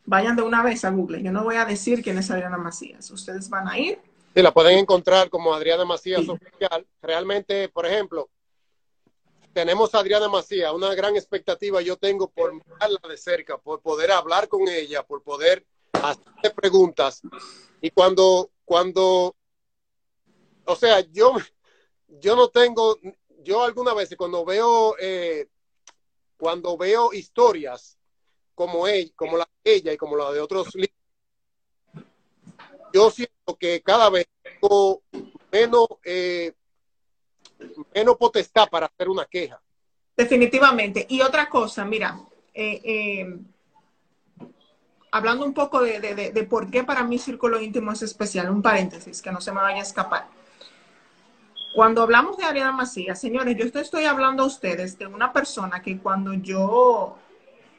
[0.07, 1.23] Vayan de una vez a Google.
[1.23, 3.11] Yo no voy a decir quién es Adriana Macías.
[3.11, 3.99] Ustedes van a ir.
[4.35, 6.87] Sí, la pueden encontrar como Adriana Macías oficial.
[7.03, 8.29] Realmente, por ejemplo,
[9.53, 14.13] tenemos a Adriana Macías, una gran expectativa yo tengo por mirarla de cerca, por poder
[14.13, 17.23] hablar con ella, por poder hacerle preguntas.
[17.81, 19.35] Y cuando, cuando,
[20.67, 21.37] o sea, yo,
[22.21, 22.99] yo no tengo
[23.47, 25.49] yo algunas veces cuando veo, eh,
[26.37, 27.96] cuando veo historias
[28.57, 30.91] como, ella, como la de ella y como la de otros libros,
[32.93, 35.03] yo siento que cada vez tengo
[35.53, 36.53] menos, eh,
[37.95, 39.61] menos potestad para hacer una queja.
[40.17, 41.07] Definitivamente.
[41.09, 42.19] Y otra cosa, mira,
[42.53, 43.39] eh,
[45.17, 49.23] hablando un poco de, de, por qué para mí Círculo Íntimo es especial, un paréntesis,
[49.23, 50.29] que no se me vaya a escapar.
[51.75, 55.99] Cuando hablamos de Ariana Macías, señores, yo estoy, hablando a ustedes de una persona que
[55.99, 57.17] cuando yo,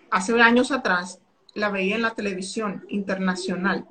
[0.09, 1.19] hace años atrás,
[1.53, 3.85] la veía en la televisión internacional.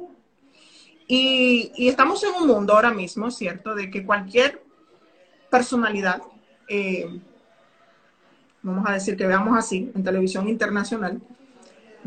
[1.09, 4.63] Y, estamos en un mundo ahora mismo, ¿cierto?, de que cualquier
[5.51, 6.23] personalidad,
[6.69, 7.21] eh,
[8.63, 11.21] vamos a decir que veamos así, en televisión internacional,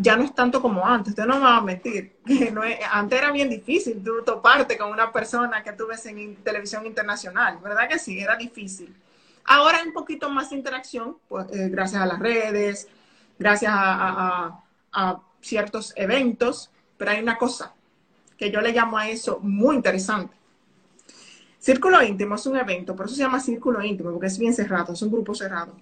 [0.01, 2.15] ya no es tanto como antes, usted no me va a mentir,
[2.53, 6.85] no antes era bien difícil tú toparte con una persona que tú ves en televisión
[6.85, 8.19] internacional, ¿verdad que sí?
[8.19, 8.95] Era difícil.
[9.45, 12.87] Ahora hay un poquito más de interacción, pues, eh, gracias a las redes,
[13.39, 14.63] gracias a,
[15.41, 17.73] ciertos eventos, pero hay una cosa
[18.37, 20.35] que yo le llamo a eso muy interesante.
[21.57, 24.91] Círculo íntimo es un evento, por eso se llama círculo íntimo, porque es bien cerrado,
[24.91, 25.77] es un grupo cerrado.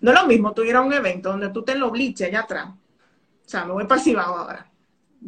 [0.00, 2.40] No es lo mismo tú ir a un evento donde tú te lo bliches allá
[2.40, 2.68] atrás
[3.46, 4.66] o sea, me voy para el Cibao ahora.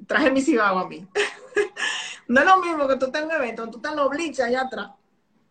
[0.06, 1.06] Traje mi Cibao a mí.
[2.28, 4.62] no es lo mismo que tú tengas un evento, tú estás en los bleachers allá
[4.62, 4.90] atrás,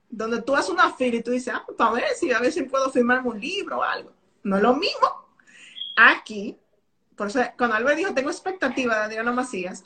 [0.09, 2.63] donde tú haces una fila y tú dices, ah, para ver si a ver si
[2.63, 4.11] puedo firmarme un libro o algo.
[4.43, 5.26] No es lo mismo.
[5.97, 6.55] Aquí,
[7.15, 9.83] por eso, cuando Albert dijo, tengo expectativa de Adriana Macías,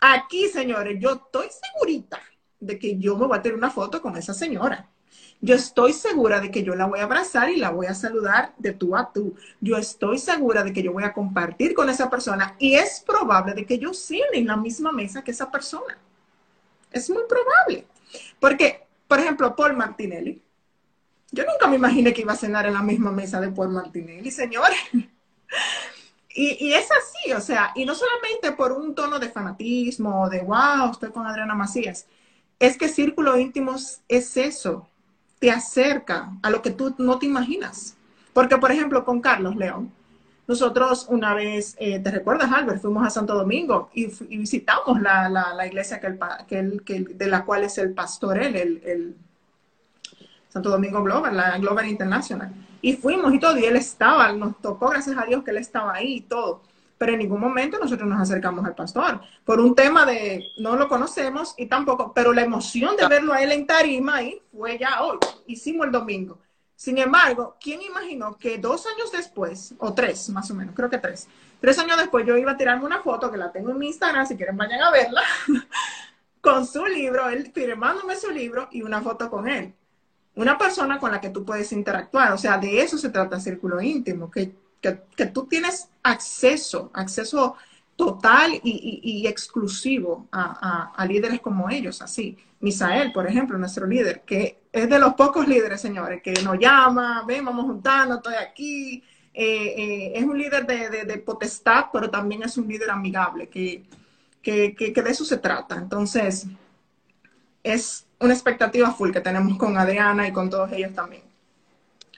[0.00, 2.18] aquí, señores, yo estoy segurita
[2.58, 4.88] de que yo me voy a tener una foto con esa señora.
[5.42, 8.54] Yo estoy segura de que yo la voy a abrazar y la voy a saludar
[8.56, 9.34] de tú a tú.
[9.60, 13.52] Yo estoy segura de que yo voy a compartir con esa persona y es probable
[13.52, 15.98] de que yo cene en la misma mesa que esa persona.
[16.90, 17.86] Es muy probable.
[18.40, 20.40] Porque, por ejemplo, Paul Martinelli.
[21.30, 24.30] Yo nunca me imaginé que iba a cenar en la misma mesa de Paul Martinelli,
[24.30, 24.78] señores.
[26.34, 30.40] Y, y, es así, o sea, y no solamente por un tono de fanatismo, de
[30.40, 32.06] wow, estoy con Adriana Macías,
[32.58, 34.88] es que círculo íntimos es eso,
[35.38, 37.96] te acerca a lo que tú no te imaginas.
[38.32, 39.90] Porque, por ejemplo, con Carlos León,
[40.46, 42.80] nosotros una vez, eh, ¿te recuerdas, Albert?
[42.80, 48.80] Fuimos a Santo Domingo y, visitamos la, iglesia de la cual es el pastor él,
[48.84, 49.16] el,
[50.48, 52.52] Santo Domingo Global, la Global International.
[52.82, 55.94] Y fuimos y todo, y él estaba, nos tocó, gracias a Dios, que él estaba
[55.94, 56.62] ahí y todo.
[56.98, 60.88] pero en ningún momento nosotros nos acercamos al pastor por un tema de no lo
[60.88, 65.02] conocemos y tampoco, pero la emoción de verlo a él en tarima ahí fue ya
[65.02, 66.38] hoy, hicimos el domingo.
[66.76, 70.98] Sin embargo, ¿quién imaginó que dos años después, o tres más o menos, creo que
[70.98, 71.28] tres,
[71.60, 74.26] tres años después yo iba a tirarme una foto que la tengo en mi Instagram,
[74.26, 75.22] si quieren vayan a verla,
[76.40, 79.72] con su libro, él firmándome su libro y una foto con él.
[80.34, 83.42] Una persona con la que tú puedes interactuar, o sea, de eso se trata el
[83.42, 84.54] círculo íntimo, que
[85.16, 87.56] que, tú tienes acceso, acceso
[87.96, 92.36] total y, exclusivo a, líderes como ellos, así.
[92.60, 97.24] Misael, por ejemplo, nuestro líder, que es de los pocos líderes, señores, que nos llama,
[97.26, 99.02] ven, vamos juntando, estoy aquí.
[99.34, 103.84] Eh, eh, es un líder de, potestad, pero también es un líder amigable, que,
[104.42, 105.76] que, que de eso se trata.
[105.76, 106.46] Entonces,
[107.62, 111.22] es una expectativa full que tenemos con Adriana y con todos ellos también.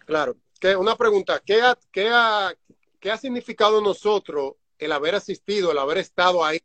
[0.06, 0.36] Claro
[0.78, 2.54] una pregunta, ¿qué ha, qué, ha,
[2.98, 6.58] ¿qué ha significado nosotros el haber asistido, el haber estado ahí,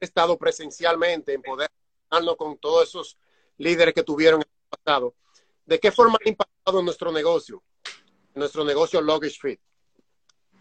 [0.00, 1.70] estado presencialmente, en poder
[2.08, 3.18] hablarnos con todos esos
[3.58, 5.14] líderes que tuvieron en el pasado?
[5.66, 7.62] ¿De qué forma ha impactado nuestro negocio,
[8.34, 9.60] nuestro negocio Luggage Fit?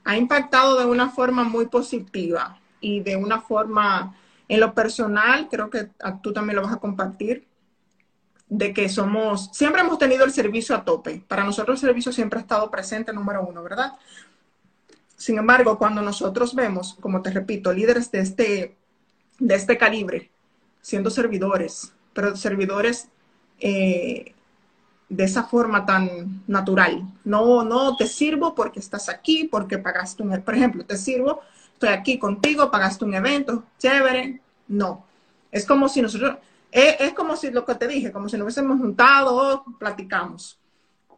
[0.04, 4.14] Ha impactado de una forma muy positiva y de una forma,
[4.48, 5.90] en lo personal, creo que
[6.22, 7.48] tú también lo vas a compartir,
[8.50, 11.22] de que somos, siempre hemos tenido el servicio a tope.
[11.28, 13.94] Para nosotros el servicio siempre ha estado presente número uno, ¿verdad?
[15.18, 18.76] Sin embargo, cuando nosotros vemos, como te repito, líderes de este,
[19.40, 20.32] de este calibre,
[20.82, 23.10] siendo servidores, pero servidores
[23.60, 24.34] eh,
[25.10, 27.04] de esa forma tan natural.
[27.24, 31.42] No, no te sirvo porque estás aquí, porque pagaste un, por ejemplo, te sirvo,
[31.78, 34.42] estoy aquí contigo, pagaste un evento, chévere.
[34.68, 35.06] No.
[35.52, 36.38] Es como si nosotros,
[36.72, 40.60] es, como si lo que te dije, como si nos hubiésemos juntado, platicamos.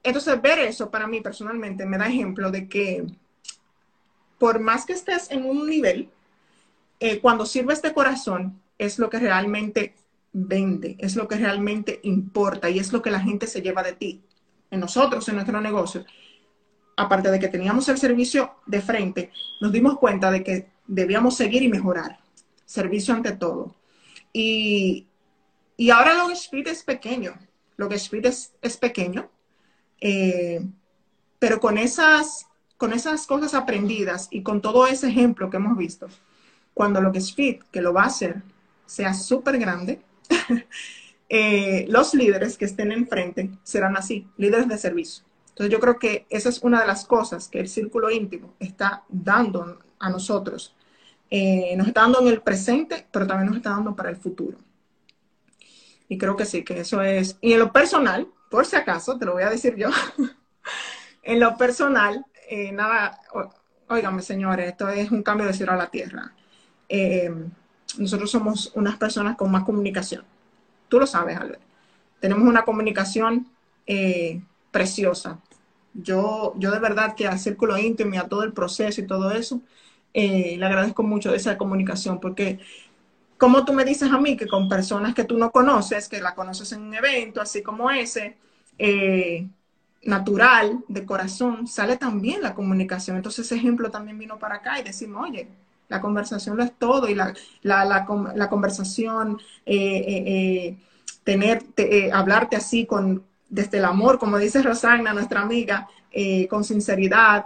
[0.04, 3.08] Entonces, ver eso para mí personalmente me da ejemplo de que
[4.38, 6.10] por más que estés en un nivel,
[7.00, 9.96] eh, cuando sirves de corazón, es lo que realmente
[10.34, 13.94] vende, es lo que realmente importa y es lo que la gente se lleva de
[13.94, 14.22] ti,
[14.72, 16.06] en nosotros, en nuestro negocio.
[17.00, 19.32] Aparte de que teníamos el servicio de frente,
[19.62, 22.20] nos dimos cuenta de que debíamos seguir y mejorar.
[22.66, 23.74] Servicio ante todo.
[24.34, 25.08] Y,
[25.78, 27.36] y ahora lo que Speed es pequeño,
[27.78, 29.30] lo que es, es pequeño,
[30.02, 30.60] eh,
[31.40, 36.10] pero con esas, con esas cosas aprendidas y con todo ese ejemplo que hemos visto,
[36.74, 38.42] cuando lo que Speed, que lo va a hacer,
[38.86, 40.02] sea súper grande,
[41.30, 45.29] eh, los líderes que estén enfrente serán así, líderes de servicio.
[45.60, 49.04] Entonces yo creo que esa es una de las cosas que el círculo íntimo está
[49.10, 50.74] dando a nosotros.
[51.30, 54.58] Eh, nos está dando en el presente, pero también nos está dando para el futuro.
[56.08, 57.38] Y creo que sí, que eso es.
[57.42, 59.90] Y en lo personal, por si acaso, te lo voy a decir yo,
[61.24, 63.20] en lo personal, eh, nada,
[63.90, 66.32] óigame señores, esto es un cambio de cielo a la tierra.
[66.88, 67.36] Eh,
[67.98, 70.24] nosotros somos unas personas con más comunicación.
[70.88, 71.62] Tú lo sabes, Albert.
[72.22, 73.50] Tenemos una comunicación
[74.72, 75.40] preciosa.
[75.94, 79.32] Yo, yo de verdad que al círculo íntimo y a todo el proceso y todo
[79.32, 79.62] eso,
[80.14, 82.60] le agradezco mucho esa comunicación porque
[83.40, 86.36] como tú me dices a mí que con personas que tú no conoces, que la
[86.36, 88.38] conoces en un evento así como ese,
[88.78, 89.48] eh,
[90.04, 93.16] natural, de corazón, sale también la comunicación.
[93.18, 95.48] Entonces ese ejemplo también vino para acá y decimos, oye,
[95.88, 100.78] la conversación lo es todo y la, la, conversación, eh, eh,
[101.24, 101.64] tener,
[102.12, 105.88] hablarte así con, desde el amor, como dice Rosagna, nuestra amiga,
[106.50, 107.46] con sinceridad,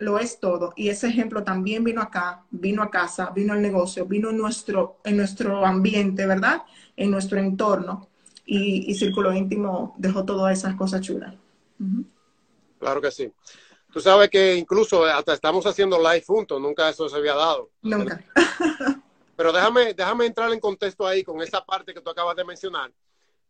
[0.00, 0.72] lo es todo.
[0.76, 4.96] Y ese ejemplo también vino acá, vino a casa, vino al negocio, vino en nuestro,
[5.04, 6.62] en nuestro ambiente, ¿verdad?
[6.96, 8.08] En nuestro entorno.
[8.46, 11.34] Y, Círculo Íntimo dejó todas esas cosas chulas.
[12.78, 13.30] Claro que sí.
[13.92, 17.70] Tú sabes que incluso hasta estamos haciendo live juntos, nunca eso se había dado.
[17.82, 18.24] Nunca.
[19.36, 22.90] Pero déjame, déjame entrar en contexto ahí con esa parte que tú acabas de mencionar,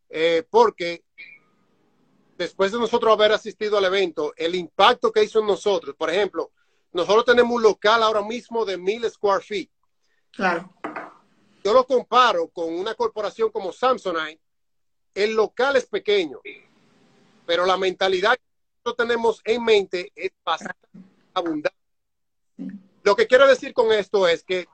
[0.08, 1.02] eh, porque
[2.40, 6.50] después de nosotros haber asistido al evento, el impacto que hizo en nosotros, por ejemplo,
[6.90, 9.68] nosotros tenemos un local ahora mismo de mil square feet.
[10.30, 10.72] Claro.
[11.62, 14.40] Yo lo comparo con una corporación como Samsonite.
[15.14, 16.40] El local es pequeño,
[17.44, 18.42] pero la mentalidad que
[18.78, 20.88] nosotros tenemos en mente es bastante
[21.34, 21.76] abundante.
[23.02, 24.66] Lo que quiero decir con esto es que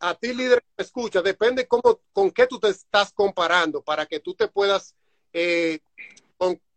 [0.00, 4.18] a ti, líder que escucha, depende cómo, con qué tú te estás comparando para que
[4.18, 4.94] tú te puedas
[5.34, 5.80] eh,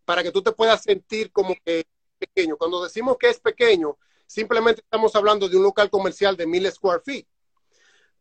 [0.06, 1.84] para que tú te puedas sentir como que
[2.18, 2.56] pequeño.
[2.56, 7.02] Cuando decimos que es pequeño, simplemente estamos hablando de un local comercial de mil square
[7.04, 7.26] feet.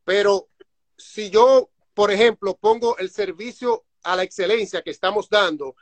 [0.04, 0.50] Pero
[0.98, 5.76] si yo, por ejemplo, pongo el servicio a la excelencia que estamos dando,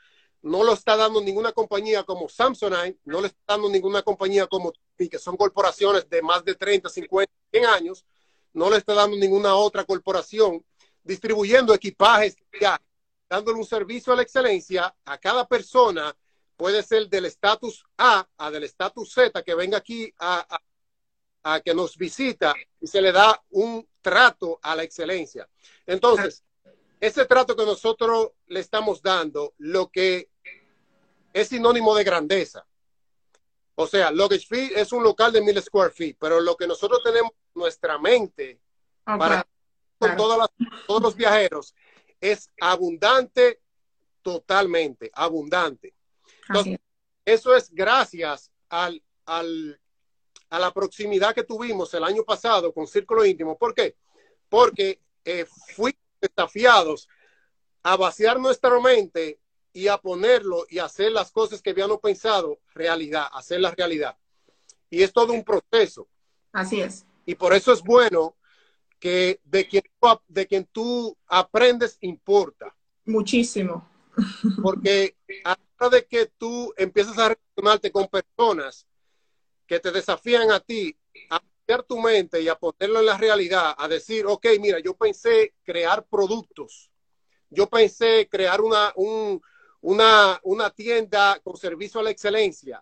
[0.43, 4.73] no lo está dando ninguna compañía como Samsonite, no lo está dando ninguna compañía como
[4.97, 8.05] que son corporaciones de más de 30, 50, 100 años,
[8.51, 10.63] no le está dando ninguna otra corporación
[11.03, 12.79] distribuyendo equipajes, ya,
[13.33, 16.15] dándole un servicio a la excelencia a cada persona,
[16.55, 20.59] puede ser del estatus A a del estatus Z, que venga aquí a,
[21.41, 25.49] a, que nos visita y se le da un trato a la excelencia.
[25.87, 26.43] Entonces,
[26.99, 30.29] ese trato que nosotros le estamos dando, lo que
[31.33, 32.67] es sinónimo de grandeza.
[33.73, 37.01] O sea, Luggage Feet es un local de mil square feet, pero lo que nosotros
[37.03, 38.59] tenemos en nuestra mente
[39.03, 39.43] para
[40.85, 41.73] todos los viajeros
[42.23, 43.59] es abundante
[44.21, 45.93] totalmente, abundante.
[47.25, 49.77] eso es gracias al, al,
[50.49, 53.57] a la proximidad que tuvimos el año pasado con Círculo Íntimo.
[53.57, 53.97] ¿Por qué?
[54.47, 55.45] Porque eh,
[55.75, 57.09] fuimos desafiados
[57.83, 59.41] a vaciar nuestra mente
[59.73, 64.17] y a ponerlo y hacer las cosas que habíamos pensado realidad, la realidad.
[64.89, 66.07] Y es todo un proceso.
[66.53, 67.05] Así es.
[67.25, 68.37] Y por eso es bueno
[69.03, 69.83] que de quien,
[70.29, 72.73] de quien tú aprendes importa.
[73.03, 73.85] Muchísimo.
[74.61, 78.87] Porque a la hora de que tú empiezas a relacionarte con personas
[79.67, 80.95] que te desafían a ti
[81.29, 84.93] a cambiar tu mente y a ponerlo en la realidad, a decir, ok, mira, yo
[84.93, 86.89] pensé crear productos,
[87.49, 89.41] yo pensé crear una, un,
[89.81, 92.81] una, una tienda con servicio a la excelencia,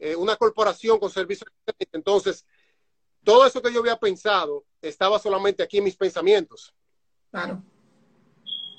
[0.00, 1.96] eh, una corporación con servicio a la excelencia.
[1.96, 2.44] Entonces,
[3.24, 6.74] todo eso que yo había pensado estaba solamente aquí en mis pensamientos.
[7.30, 7.62] Claro.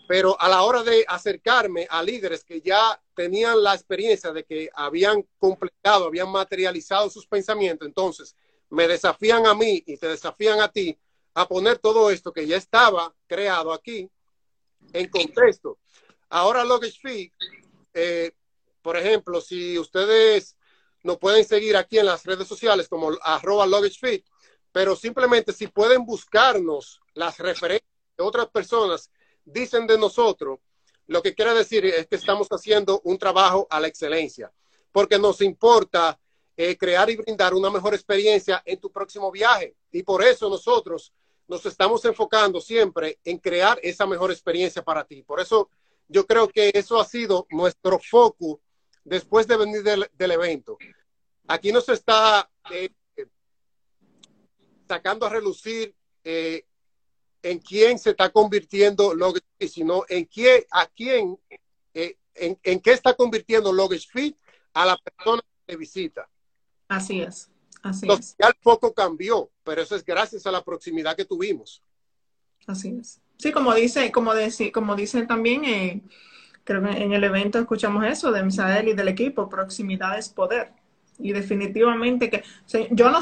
[0.07, 4.69] Pero a la hora de acercarme a líderes que ya tenían la experiencia de que
[4.73, 8.35] habían completado, habían materializado sus pensamientos, entonces
[8.69, 10.97] me desafían a mí y te desafían a ti
[11.33, 14.09] a poner todo esto que ya estaba creado aquí
[14.93, 15.79] en contexto.
[16.29, 16.63] Ahora
[17.01, 17.31] Fee,
[17.93, 18.31] eh,
[18.81, 20.55] por ejemplo, si ustedes
[21.03, 23.65] nos pueden seguir aquí en las redes sociales como arroba
[24.75, 29.09] pero simplemente si pueden buscarnos las referencias de otras personas,
[29.45, 30.59] dicen de nosotros,
[31.07, 34.51] lo que quiere decir es que estamos haciendo un trabajo a la excelencia,
[34.91, 36.19] porque nos importa
[36.57, 39.77] eh, crear y brindar una mejor experiencia en tu próximo viaje.
[39.93, 41.13] Y por eso nosotros
[41.47, 45.23] nos estamos enfocando siempre en crear esa mejor experiencia para ti.
[45.23, 45.69] Por eso
[46.09, 48.59] yo creo que eso ha sido nuestro foco
[49.05, 50.77] después de venir del, evento.
[51.47, 52.89] Aquí no se está eh,
[54.87, 56.65] sacando a relucir eh,
[57.41, 61.37] en quién se está convirtiendo Luggage Fit, sino en quién, a quién,
[61.93, 64.37] eh, en, qué está convirtiendo Luggage Fit
[64.73, 66.27] a la persona que visita.
[66.87, 67.49] Así es.
[67.83, 68.35] Así es.
[68.39, 71.83] Ya el foco cambió, pero eso es gracias a la proximidad que tuvimos.
[72.65, 73.21] Así es.
[73.37, 76.01] Sí, como dice, como dice, como dicen también, eh,
[76.63, 80.71] creo que en el evento escuchamos eso de Misael y del equipo, proximidad es poder.
[81.19, 82.43] Y definitivamente que
[82.91, 83.21] yo no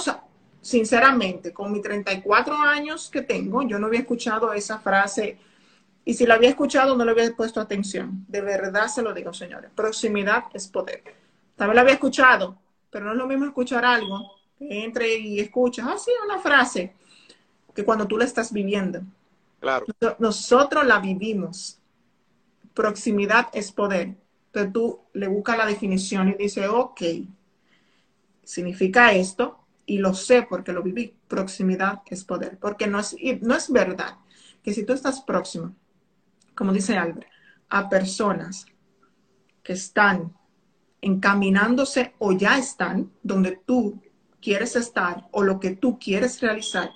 [0.64, 5.38] sinceramente, con mis 34 años que tengo, yo no había escuchado esa frase
[6.06, 8.26] y si la había escuchado no le había puesto atención.
[8.30, 9.72] De verdad se lo digo, señores.
[9.76, 11.04] Proximidad es poder.
[11.58, 12.58] También la había escuchado,
[12.90, 16.94] pero no es lo mismo escuchar algo que entre y escuchas, ah, sí, una frase,
[17.76, 19.02] que cuando tú la estás viviendo.
[19.60, 19.86] Claro.
[20.20, 21.78] Nosotros la vivimos.
[22.74, 24.16] Proximidad es poder.
[24.46, 27.02] Entonces tú le buscas la definición y dices, ok,
[28.44, 31.16] significa esto y lo sé porque lo viví.
[31.28, 32.58] Proximidad es poder.
[32.60, 34.18] Porque no es, no es verdad
[34.64, 35.76] que si tú estás próximo,
[36.56, 37.28] como dice Albert,
[37.70, 38.66] a personas
[39.62, 40.34] que están
[41.02, 44.02] encaminándose o ya están donde tú
[44.42, 46.92] quieres estar o lo que tú quieres realizar,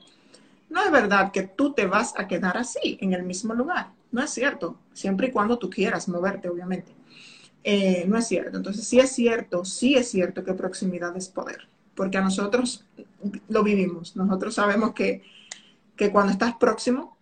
[0.69, 3.91] no es verdad que tú te vas a quedar así, en el mismo lugar.
[4.11, 6.93] No es cierto, siempre y cuando tú quieras moverte, obviamente.
[7.63, 8.57] Eh, no es cierto.
[8.57, 11.67] Entonces, sí es cierto, sí es cierto que proximidad es poder,
[11.97, 12.85] porque a nosotros
[13.49, 14.15] lo vivimos.
[14.15, 15.23] Nosotros sabemos que,
[15.95, 17.17] que cuando estás próximo,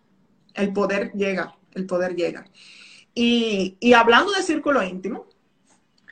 [0.54, 2.46] el poder llega, el poder llega.
[3.16, 5.28] Y, y hablando de círculo íntimo,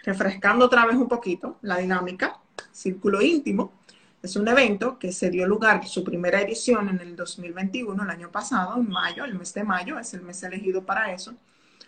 [0.04, 2.40] refrescando otra vez un poquito la dinámica,
[2.72, 3.74] círculo íntimo,
[4.22, 8.32] es un evento que se dio lugar, su primera edición en el 2021, el año
[8.32, 11.34] pasado, en mayo, el mes de mayo, es el mes elegido para eso,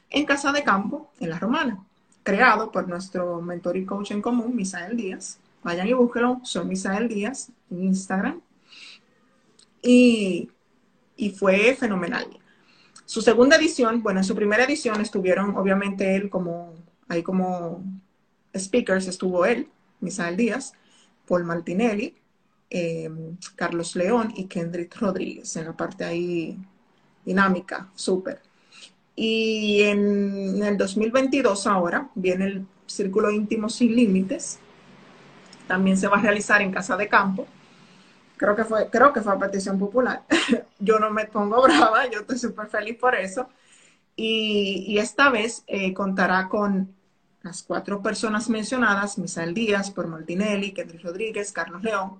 [0.09, 1.85] en Casa de Campo, en La Romana,
[2.23, 5.39] creado por nuestro mentor y coach en común, Misael Díaz.
[5.65, 8.39] Vayan y búsquenlo, son Misael Díaz en Instagram.
[9.81, 10.47] Y,
[11.17, 12.27] y fue fenomenal.
[13.05, 16.75] Su segunda edición, bueno, en su primera edición estuvieron obviamente él como,
[17.07, 17.83] ahí como
[18.55, 19.67] speakers, estuvo él,
[20.01, 20.73] Misael Díaz,
[21.27, 22.13] Paul Martinelli,
[22.69, 23.09] eh,
[23.55, 26.59] Carlos León y Kendrick Rodríguez en la parte ahí
[27.25, 28.39] dinámica, súper.
[29.15, 34.59] Y en el 2022 ahora viene el Círculo Íntimo Sin Límites.
[35.67, 37.47] También se va a realizar en Casa de Campo.
[38.37, 40.23] creo que fue, creo que fue a petición popular.
[40.79, 43.49] yo no me pongo brava, yo estoy súper feliz por eso.
[44.15, 46.95] Y, esta vez eh, contará con
[47.41, 52.19] las cuatro personas mencionadas, Misael Díaz, por Martinelli, Kendrick Rodríguez, Carlos León,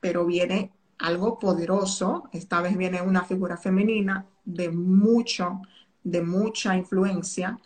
[0.00, 5.62] pero viene algo poderoso, esta vez viene una figura femenina de mucho,
[6.02, 7.58] de mucha influencia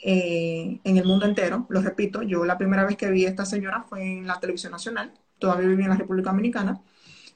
[0.00, 3.44] eh, en el mundo entero, lo repito, yo la primera vez que vi a esta
[3.44, 6.80] señora fue en la televisión nacional, todavía vivía en la República Dominicana,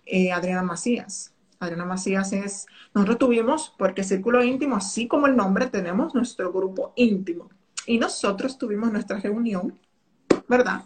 [0.07, 1.33] eh, Adriana Macías.
[1.59, 6.93] Adriana Macías es, nosotros tuvimos, porque Círculo Íntimo, así como el nombre, tenemos nuestro grupo
[6.97, 7.49] íntimo.
[7.87, 9.79] Y nosotros tuvimos nuestra reunión,
[10.49, 10.83] ¿verdad?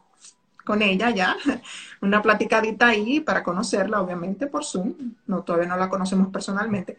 [0.64, 1.36] Con ella ya,
[2.02, 4.94] una platicadita ahí para conocerla, obviamente, por Zoom.
[5.44, 6.96] Todavía no la conocemos personalmente.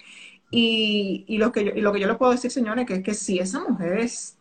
[0.49, 3.13] Y, lo, que yo, y lo que yo le puedo decir, señores, que es que
[3.13, 4.37] sí, esa mujer es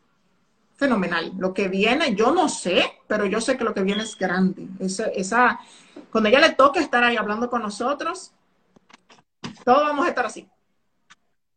[0.77, 1.33] fenomenal.
[1.39, 4.69] Lo que viene, yo no sé, pero yo sé que lo que viene es grande.
[4.79, 5.61] Esa, esa,
[6.11, 8.33] cuando ella le toque estar ahí hablando con nosotros,
[9.65, 10.49] todos vamos a estar así,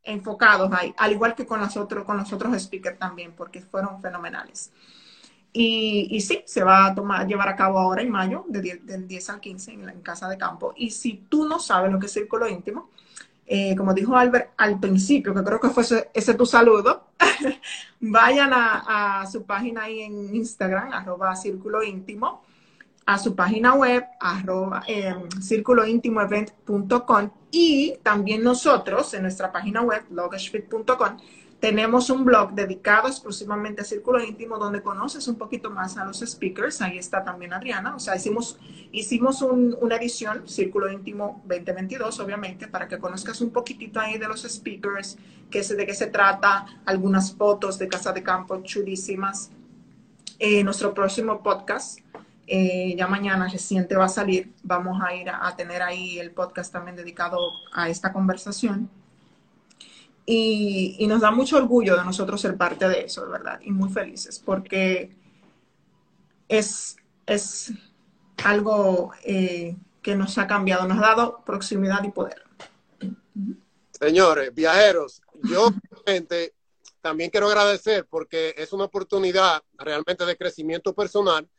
[0.03, 4.01] enfocados ahí, al igual que con, los otros, con los otros speakers también, porque fueron
[4.01, 4.71] fenomenales.
[5.51, 8.85] Y, y, sí, se va a tomar, llevar a cabo ahora en mayo, de 10,
[8.85, 10.73] del 10 al 15 en, la, en Casa de Campo.
[10.75, 12.91] Y si tú no sabes lo que es círculo íntimo,
[13.51, 15.83] eh, como dijo Albert al principio, que creo que fue
[16.13, 17.07] ese, tu saludo,
[17.99, 22.43] vayan a, su página ahí en Instagram, arroba círculo íntimo,
[23.07, 31.17] a su página web, arroba eh, círculointimoevent.com y también nosotros en nuestra página web, logashfit.com,
[31.59, 36.19] tenemos un blog dedicado exclusivamente a Círculo Íntimo donde conoces un poquito más a los
[36.19, 36.81] speakers.
[36.81, 37.95] Ahí está también Adriana.
[37.95, 38.57] O sea, hicimos,
[38.93, 44.43] hicimos una edición, Círculo Íntimo 2022, obviamente, para que conozcas un poquitito ahí de los
[44.43, 45.17] speakers,
[45.51, 49.51] que de qué se trata, algunas fotos de Casa de Campo chulísimas.
[50.39, 51.99] Eh, nuestro próximo podcast,
[52.47, 54.53] eh, ya mañana reciente va a salir.
[54.63, 57.37] Vamos a ir a tener ahí el podcast también dedicado
[57.73, 58.89] a esta conversación.
[60.31, 63.89] Y, nos da mucho orgullo de nosotros ser parte de eso, de verdad, y muy
[63.89, 65.17] felices, porque
[66.47, 67.73] es, es
[68.43, 72.43] algo eh, que nos ha cambiado, nos ha dado proximidad y poder.
[73.91, 75.71] Señores, viajeros, yo
[76.05, 76.53] realmente
[77.01, 81.49] también quiero agradecer porque es una oportunidad realmente de crecimiento personal,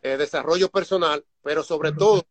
[0.00, 2.24] eh, desarrollo personal, pero sobre todo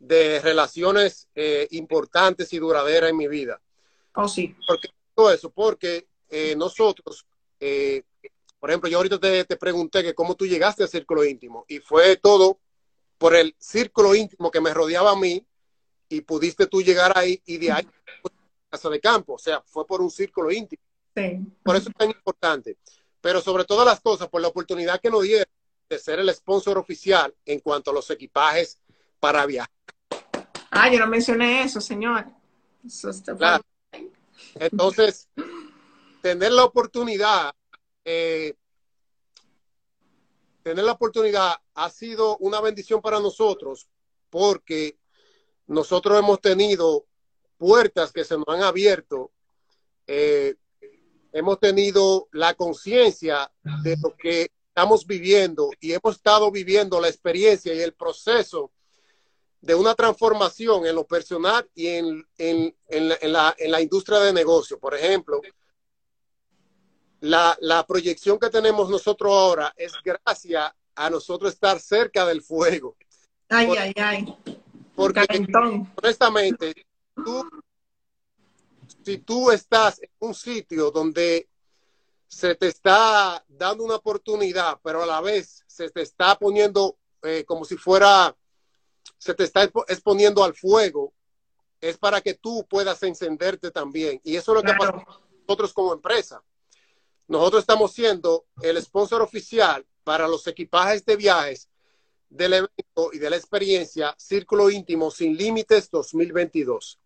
[0.00, 3.60] de relaciones eh, importantes y duraderas en mi vida.
[4.16, 4.56] Oh, sí.
[4.66, 4.88] Porque
[5.32, 7.26] eso porque eh, nosotros,
[7.60, 8.02] eh,
[8.58, 11.78] por ejemplo, yo ahorita te, te, pregunté que cómo tú llegaste al círculo íntimo y
[11.78, 12.58] fue todo
[13.18, 15.44] por el círculo íntimo que me rodeaba a mí
[16.08, 17.88] y pudiste tú llegar ahí y de ahí
[18.70, 20.82] casa de campo, o sea, fue por un círculo íntimo.
[21.14, 21.40] Sí.
[21.62, 22.76] Por eso es tan importante.
[23.20, 25.46] Pero sobre todas las cosas, por la oportunidad que nos dieron
[25.88, 28.78] de ser el sponsor oficial en cuanto a los equipajes
[29.20, 29.70] para viajar.
[30.70, 32.26] Ah, yo no mencioné eso, señor.
[32.84, 33.64] Eso está claro.
[34.58, 35.28] Entonces,
[36.22, 37.54] tener la oportunidad,
[38.04, 38.54] eh,
[40.62, 43.88] tener la oportunidad ha sido una bendición para nosotros
[44.30, 44.98] porque
[45.66, 47.06] nosotros hemos tenido
[47.58, 49.30] puertas que se nos han abierto,
[50.06, 50.56] eh,
[51.32, 53.50] hemos tenido la conciencia
[53.82, 58.72] de lo que estamos viviendo y hemos estado viviendo la experiencia y el proceso
[59.66, 64.32] de una transformación en lo personal y en, en, en, la, en, la, industria de
[64.32, 64.78] negocio.
[64.78, 65.40] Por ejemplo,
[67.18, 72.96] la, la, proyección que tenemos nosotros ahora es gracias a nosotros estar cerca del fuego.
[73.48, 74.36] Ay, ay, ay.
[74.94, 75.26] Porque
[76.00, 76.72] honestamente,
[77.16, 77.48] tú,
[79.04, 81.48] si tú estás en un sitio donde
[82.28, 87.44] se te está dando una oportunidad, pero a la vez se te está poniendo eh,
[87.44, 88.32] como si fuera
[89.18, 91.12] se te está exponiendo al fuego,
[91.80, 94.20] es para que tú puedas encenderte también.
[94.24, 95.04] Y eso es lo que pasa
[95.46, 96.42] nosotros como empresa.
[97.28, 101.68] Nosotros estamos siendo el sponsor oficial para los equipajes de viajes
[102.28, 106.98] del evento y de la experiencia Círculo Íntimo Sin Límites 2022.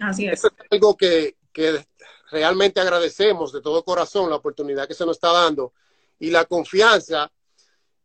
[0.00, 0.38] Así es.
[0.38, 1.84] Eso es algo que, que
[2.30, 5.72] realmente agradecemos de todo corazón la oportunidad que se nos está dando
[6.18, 7.30] y la confianza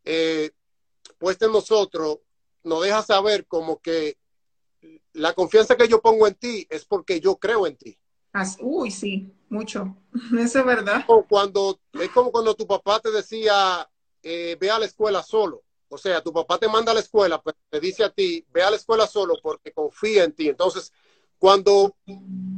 [0.03, 0.51] eh,
[1.17, 2.19] puesta en nosotros
[2.64, 4.18] nos deja saber como que
[5.14, 7.97] la confianza que yo pongo en ti es porque yo creo en ti.
[8.60, 9.97] Uy, sí, mucho.
[10.39, 11.05] Eso es verdad.
[11.28, 13.89] cuando, es como cuando tu papá te decía,
[14.24, 15.64] eh, ve a la escuela solo.
[15.89, 18.62] O sea, tu papá te manda a la escuela, pero te dice a ti, ve
[18.62, 20.47] a la escuela solo porque confía en ti.
[20.47, 20.93] Entonces,
[21.39, 21.95] cuando,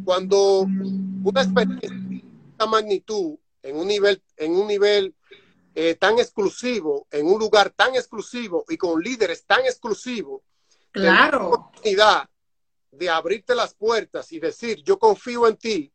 [0.04, 0.62] cuando
[1.24, 5.16] una experiencia de esta magnitud, en un nivel, en un nivel
[5.74, 10.42] eh, tan exclusivo, en un lugar tan exclusivo y con líderes tan exclusivos,
[10.92, 11.48] claro.
[11.48, 12.30] oportunidad
[12.92, 15.94] de abrirte las puertas y decir, yo confío en ti,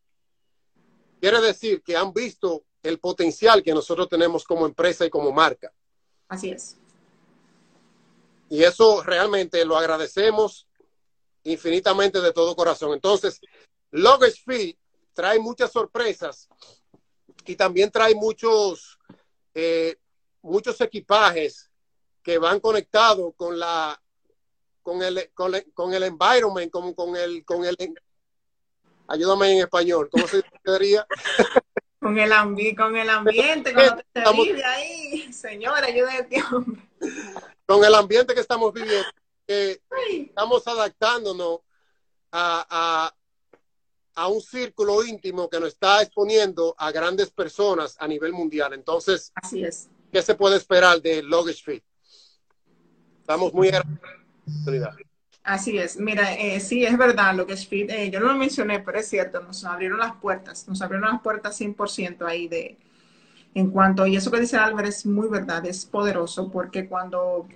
[1.21, 5.73] quiere decir que han visto el potencial que nosotros tenemos como empresa y como marca.
[6.29, 6.77] Así es.
[8.49, 10.67] Y eso realmente lo agradecemos
[11.45, 12.93] infinitamente de todo corazón.
[12.93, 13.41] Entonces,
[13.91, 14.79] Luggage Fee
[15.13, 16.49] trae muchas sorpresas
[17.45, 18.99] y también trae muchos,
[19.59, 19.97] eh,
[20.43, 21.71] muchos equipajes
[22.23, 23.99] que van conectados con la
[24.83, 27.75] con el, con, el, con el environment, con, con el, con el
[29.09, 31.07] ayúdame en español, ¿cómo se diría?
[32.01, 36.29] con el ambi con el ambiente, cuando te vive ahí, señora, ayúdame
[37.65, 39.09] Con el ambiente que estamos viviendo,
[39.47, 39.81] que
[40.11, 41.61] estamos adaptándonos
[42.31, 43.11] a,
[44.17, 48.73] a, un círculo íntimo que nos está exponiendo a grandes personas a nivel mundial.
[48.73, 49.89] Entonces, así es.
[50.13, 51.85] ¿Qué se puede esperar de Luggage Fit?
[53.21, 53.71] Estamos muy
[55.43, 58.99] Así es, mira, eh, sí, es verdad, lo que eh, yo no lo mencioné, pero
[58.99, 62.77] es cierto, nos abrieron las puertas, nos abrieron las puertas 100% ahí de,
[63.55, 67.47] en cuanto, y eso que dice Álvaro es muy verdad, es poderoso, porque cuando,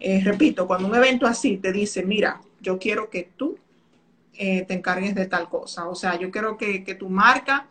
[0.00, 3.58] eh, repito, cuando un evento así te dice, mira, yo quiero que tú
[4.36, 7.66] te encargues de tal cosa, o sea, yo quiero que, que tu marca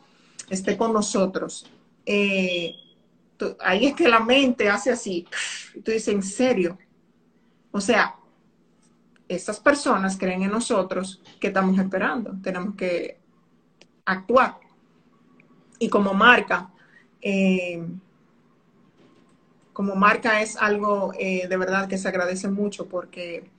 [0.49, 1.69] esté con nosotros.
[2.05, 5.27] ahí es que la mente hace así,
[5.75, 6.77] y tú dices, ¿en serio?
[7.71, 8.15] O sea,
[9.27, 12.35] estas personas creen en nosotros que estamos esperando.
[12.41, 13.19] Tenemos que
[14.05, 14.59] actuar.
[15.79, 16.69] Y como marca,
[17.21, 17.83] eh,
[19.71, 23.49] como marca es algo eh, de verdad que se agradece mucho porque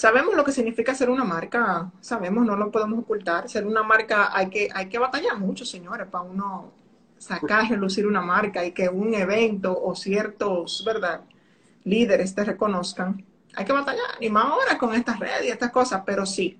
[0.00, 3.50] sabemos lo que significa ser una marca, sabemos, no lo podemos ocultar.
[3.50, 6.72] Ser una marca hay que, hay que batallar mucho, señores, para uno
[7.18, 11.20] sacar, relucir una marca y que un evento o ciertos, ¿verdad?
[11.84, 13.22] líderes te reconozcan,
[13.54, 16.58] hay que batallar, y más ahora con estas redes y estas cosas, pero sí,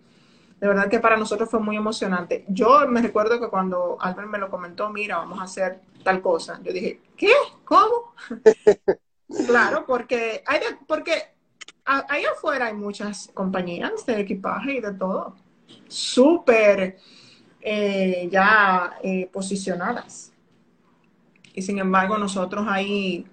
[0.60, 2.44] de verdad que para nosotros fue muy emocionante.
[2.48, 6.60] Yo me recuerdo que cuando Albert me lo comentó, mira, vamos a hacer tal cosa,
[6.62, 7.32] yo dije, ¿qué?
[7.64, 8.14] ¿Cómo?
[9.46, 11.39] claro, porque hay porque
[12.08, 15.36] ahí afuera hay muchas compañías de equipaje y de todo,
[15.88, 16.98] súper
[17.60, 20.32] eh, ya eh, posicionadas.
[21.52, 23.26] Y sin embargo, nosotros ahí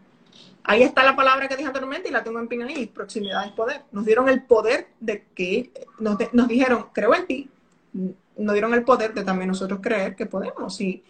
[0.70, 3.54] Ahí está la palabra que dije anteriormente y la tengo en pin ahí, proximidad es
[3.54, 3.84] poder.
[3.94, 6.18] Nos dieron el poder de que, nos,
[6.50, 7.50] dijeron, creo en ti,
[7.94, 10.82] nos dieron el poder de también nosotros creer que podemos.
[10.82, 11.06] Y,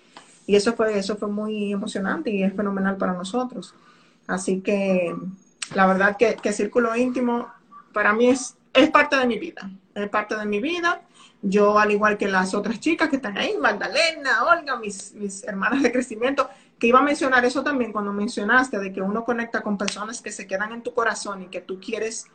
[0.46, 3.74] y eso, fue, eso fue muy emocionante y es fenomenal para nosotros.
[4.28, 5.16] Así que
[5.74, 7.52] la verdad que, que Círculo Íntimo
[7.94, 11.02] para mí es, es parte de mi vida, es parte de mi vida.
[11.42, 15.84] Yo, al igual que las otras chicas que están ahí, Magdalena, Olga, mis, mis hermanas
[15.84, 16.50] de crecimiento,
[16.80, 20.32] que iba a mencionar eso también cuando mencionaste de que uno conecta con personas que
[20.32, 22.28] se quedan en tu corazón y que tú quieres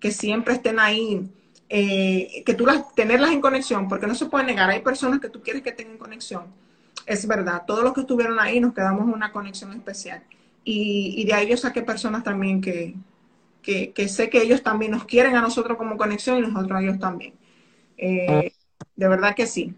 [0.00, 1.30] que siempre estén ahí,
[1.68, 5.28] eh, que tú las, tenerlas en conexión, porque no se puede negar, hay personas que
[5.28, 6.44] tú quieres que tengan conexión.
[7.06, 10.22] Es verdad, todos los que estuvieron ahí nos quedamos una conexión especial.
[10.68, 12.96] Y, de ahí yo saqué personas también que,
[13.62, 16.98] que, sé que ellos también nos quieren a nosotros como conexión y nosotros a ellos
[16.98, 17.34] también.
[17.96, 18.52] Eh,
[18.96, 19.74] de verdad que sí.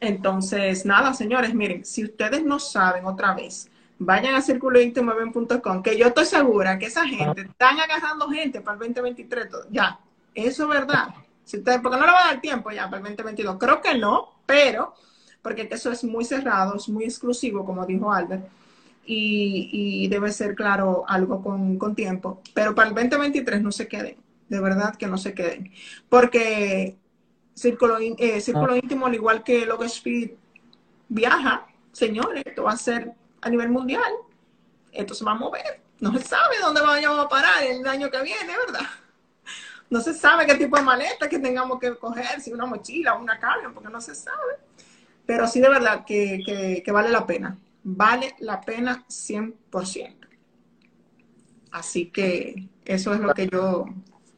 [0.00, 6.06] Entonces, nada, señores, miren, si ustedes no saben otra vez, vayan a circulointimove.com, que yo
[6.06, 9.48] estoy segura que esa gente están agarrando gente para el 2023.
[9.70, 10.00] Ya,
[10.34, 11.08] eso es verdad.
[11.44, 13.58] Si ustedes, porque no le va a dar tiempo ya para el 2022.
[13.58, 14.94] Creo que no, pero
[15.42, 18.48] porque eso es muy cerrado, es muy exclusivo, como dijo Albert,
[19.10, 22.42] y, debe ser, claro, algo con, con tiempo.
[22.54, 24.16] Pero para el 2023 no se queden,
[24.48, 25.72] de verdad que no se queden.
[26.08, 26.98] Porque
[27.58, 28.76] Círculo, eh, círculo ah.
[28.76, 30.30] íntimo, al igual que Log Speed,
[31.08, 34.12] viaja, señores, esto va a ser a nivel mundial.
[34.92, 35.80] Esto se va a mover.
[35.98, 38.86] No se sabe dónde vayamos a parar el año que viene, ¿verdad?
[39.90, 43.20] No se sabe qué tipo de maleta que tengamos que coger, si una mochila o
[43.20, 44.54] una carga, porque no se sabe.
[45.26, 47.58] Pero sí de verdad que, que vale la pena.
[47.90, 50.14] Vale la pena 100%.
[51.70, 53.86] Así que eso es lo que yo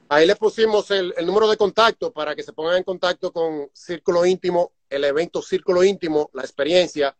[0.09, 4.27] Ahí le pusimos el, número de contacto para que se pongan en contacto con Círculo
[4.27, 7.17] Íntimo, el evento Círculo Íntimo, la experiencia.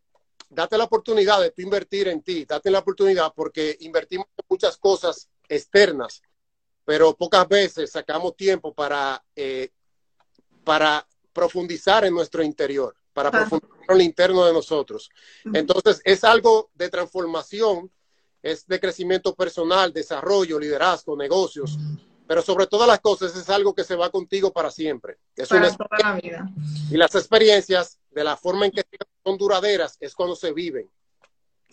[0.50, 4.78] date la oportunidad de tú invertir en ti, date la oportunidad porque invertimos en muchas
[4.78, 6.22] cosas externas,
[6.84, 9.70] pero pocas veces sacamos tiempo para, eh,
[10.64, 15.10] para profundizar en nuestro interior, para profundizar en lo interno de nosotros.
[15.54, 17.92] Entonces, es algo de transformación
[18.42, 21.78] es de crecimiento personal, desarrollo, liderazgo, negocios,
[22.32, 25.18] pero sobre todas las cosas es algo que se va contigo para siempre.
[25.36, 26.50] Es para una toda la vida.
[26.90, 28.86] Y las experiencias, de la forma en que
[29.22, 30.90] son duraderas, es cuando se viven.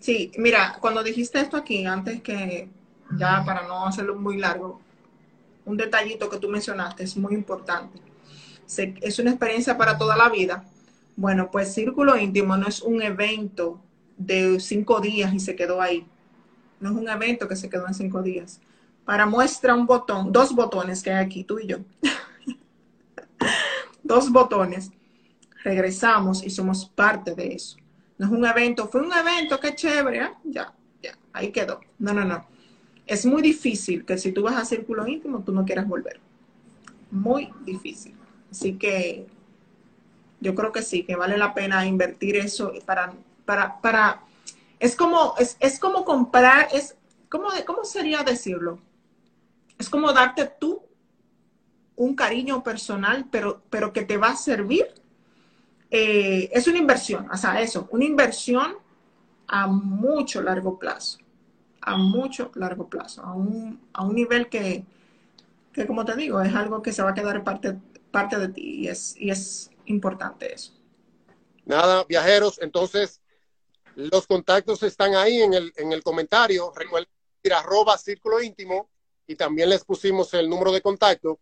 [0.00, 2.68] Sí, mira, cuando dijiste esto aquí, antes que
[3.16, 4.80] ya para no hacerlo muy largo,
[5.64, 8.00] un detallito que tú mencionaste es muy importante.
[8.66, 10.64] es una experiencia para toda la vida.
[11.14, 13.80] Bueno, pues Círculo Íntimo no es un evento
[14.16, 16.04] de cinco días y se quedó ahí.
[16.80, 18.61] No es un evento que se quedó en cinco días.
[19.09, 21.78] Para muestra un botón, dos botones que hay aquí, tú y yo.
[24.02, 24.90] dos botones.
[25.64, 27.78] Regresamos y somos parte de eso.
[28.18, 30.30] No es un evento, fue un evento, qué chévere, ¿eh?
[30.44, 31.80] ya, ya, ahí quedó.
[31.98, 32.44] No, no, no.
[33.06, 36.20] Es muy difícil que si tú vas a círculo íntimo, tú no quieras volver.
[37.11, 38.14] Muy difícil.
[38.50, 39.26] Así que
[40.38, 43.14] yo creo que sí, que vale la pena invertir eso para,
[43.46, 44.20] para, para
[44.78, 46.94] es como, es, es como comprar, es,
[47.30, 48.80] ¿cómo, ¿cómo sería decirlo?
[49.79, 50.83] Es como darte tú
[51.97, 54.87] un cariño personal, pero, pero que te va a servir.
[55.91, 58.76] Eh, es una inversión, o sea, eso, una inversión
[59.47, 61.18] a mucho largo plazo,
[61.81, 64.85] a mucho largo plazo, a un, a un nivel que,
[65.72, 67.79] que, como te digo, es algo que se va a quedar parte,
[68.11, 70.74] parte de ti y es, y es importante eso.
[71.64, 73.22] Nada, viajeros, entonces
[73.95, 76.72] los contactos están ahí en el, en el comentario.
[76.76, 77.11] Recuerden
[77.43, 78.89] ir arroba círculo íntimo
[79.29, 81.39] y también les pusimos el número de contacto.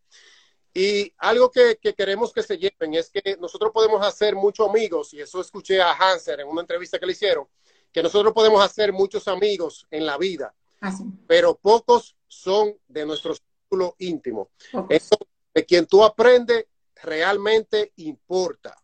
[0.74, 5.14] Y algo que, que, queremos que se lleven es que nosotros podemos hacer muchos amigos,
[5.14, 7.49] y eso escuché a Hanser en una entrevista que le hicieron,
[7.91, 11.05] que nosotros podemos hacer muchos amigos en la vida, Así.
[11.07, 14.51] Ah, pero pocos son de nuestro círculo íntimo.
[14.91, 15.16] Eso,
[15.55, 16.66] de quien tú aprendes
[17.03, 18.76] realmente importa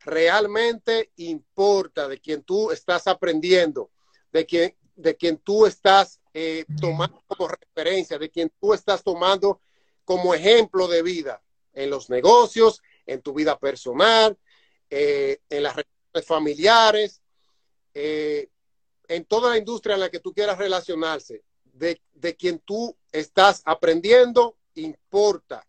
[0.00, 3.90] realmente importa, de quien tú estás aprendiendo,
[4.32, 9.60] de quien, de quien tú estás eh, tomando como referencia, de quien tú estás tomando
[10.04, 14.36] como ejemplo de vida en los negocios, en tu vida personal,
[14.88, 17.22] eh, en las relaciones familiares,
[17.94, 18.48] eh,
[19.08, 23.62] en toda la industria en la que tú quieras relacionarse, de, de quien tú estás
[23.64, 25.66] aprendiendo, importa.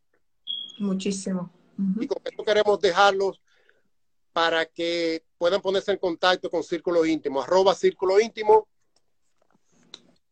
[0.79, 1.51] Muchísimo.
[1.99, 3.41] Y con esto queremos dejarlos
[4.33, 8.67] para que puedan ponerse en contacto con Círculo Íntimo, arroba Círculo Íntimo.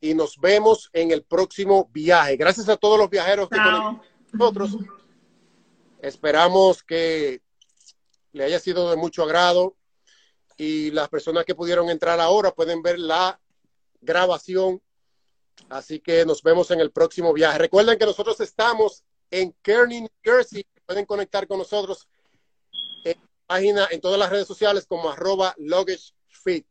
[0.01, 2.37] Y nos vemos en el próximo viaje.
[2.37, 4.77] Gracias a todos los viajeros que con nosotros.
[6.01, 7.41] Esperamos que
[8.31, 9.75] le haya sido de mucho agrado
[10.55, 13.39] y las personas que pudieron entrar ahora pueden ver la
[14.01, 14.81] grabación.
[15.67, 17.57] Así que nos vemos en el próximo viaje.
[17.57, 20.65] Recuerden que nosotros estamos en Kearney, New Jersey.
[20.85, 22.07] Pueden conectar con nosotros
[23.49, 25.55] página en todas las redes sociales como arroba
[26.27, 26.67] fit.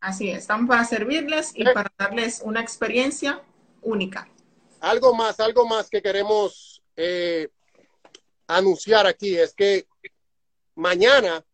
[0.00, 3.42] Así es, estamos para servirles y para darles una experiencia
[3.82, 4.28] única.
[4.80, 7.48] Algo más, algo más que queremos eh,
[8.46, 9.86] anunciar aquí es que
[10.74, 11.44] mañana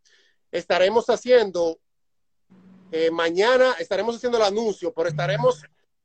[0.52, 1.78] estaremos haciendo,
[2.92, 5.62] eh, mañana estaremos haciendo el anuncio, pero estaremos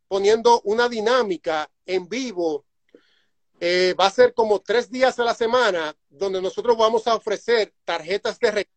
[0.08, 2.66] poniendo una dinámica en vivo
[3.62, 7.74] eh, va a ser como tres días a la semana donde nosotros vamos a ofrecer
[7.84, 8.70] tarjetas de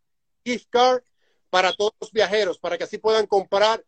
[0.44, 1.02] gift card
[1.52, 3.84] para todos los viajeros, para que así puedan comprar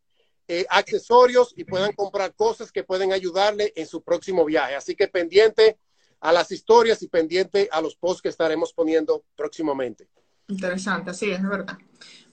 [0.46, 4.74] eh, accesorios y puedan comprar cosas que pueden ayudarle en su próximo viaje.
[4.74, 5.78] Así que pendiente
[6.20, 10.10] a las historias y pendiente a los posts que estaremos poniendo próximamente.
[10.48, 11.78] Interesante, sí, es verdad.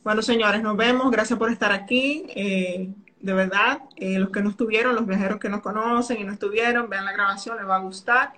[0.03, 1.09] Bueno, señores, nos vemos.
[1.09, 2.25] Gracias por estar aquí.
[2.35, 2.89] Eh,
[3.21, 7.05] de verdad, los que no estuvieron, los viajeros que nos conocen y no estuvieron, vean
[7.05, 8.33] la grabación, les va a gustar.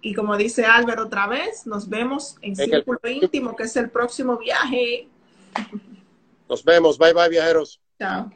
[0.00, 4.38] Y como dice Álvaro otra vez, nos vemos en, Círculo Íntimo, que es el próximo
[4.38, 5.08] viaje.
[6.48, 6.98] Nos vemos.
[6.98, 7.80] Bye bye, viajeros.
[7.98, 8.30] Chao.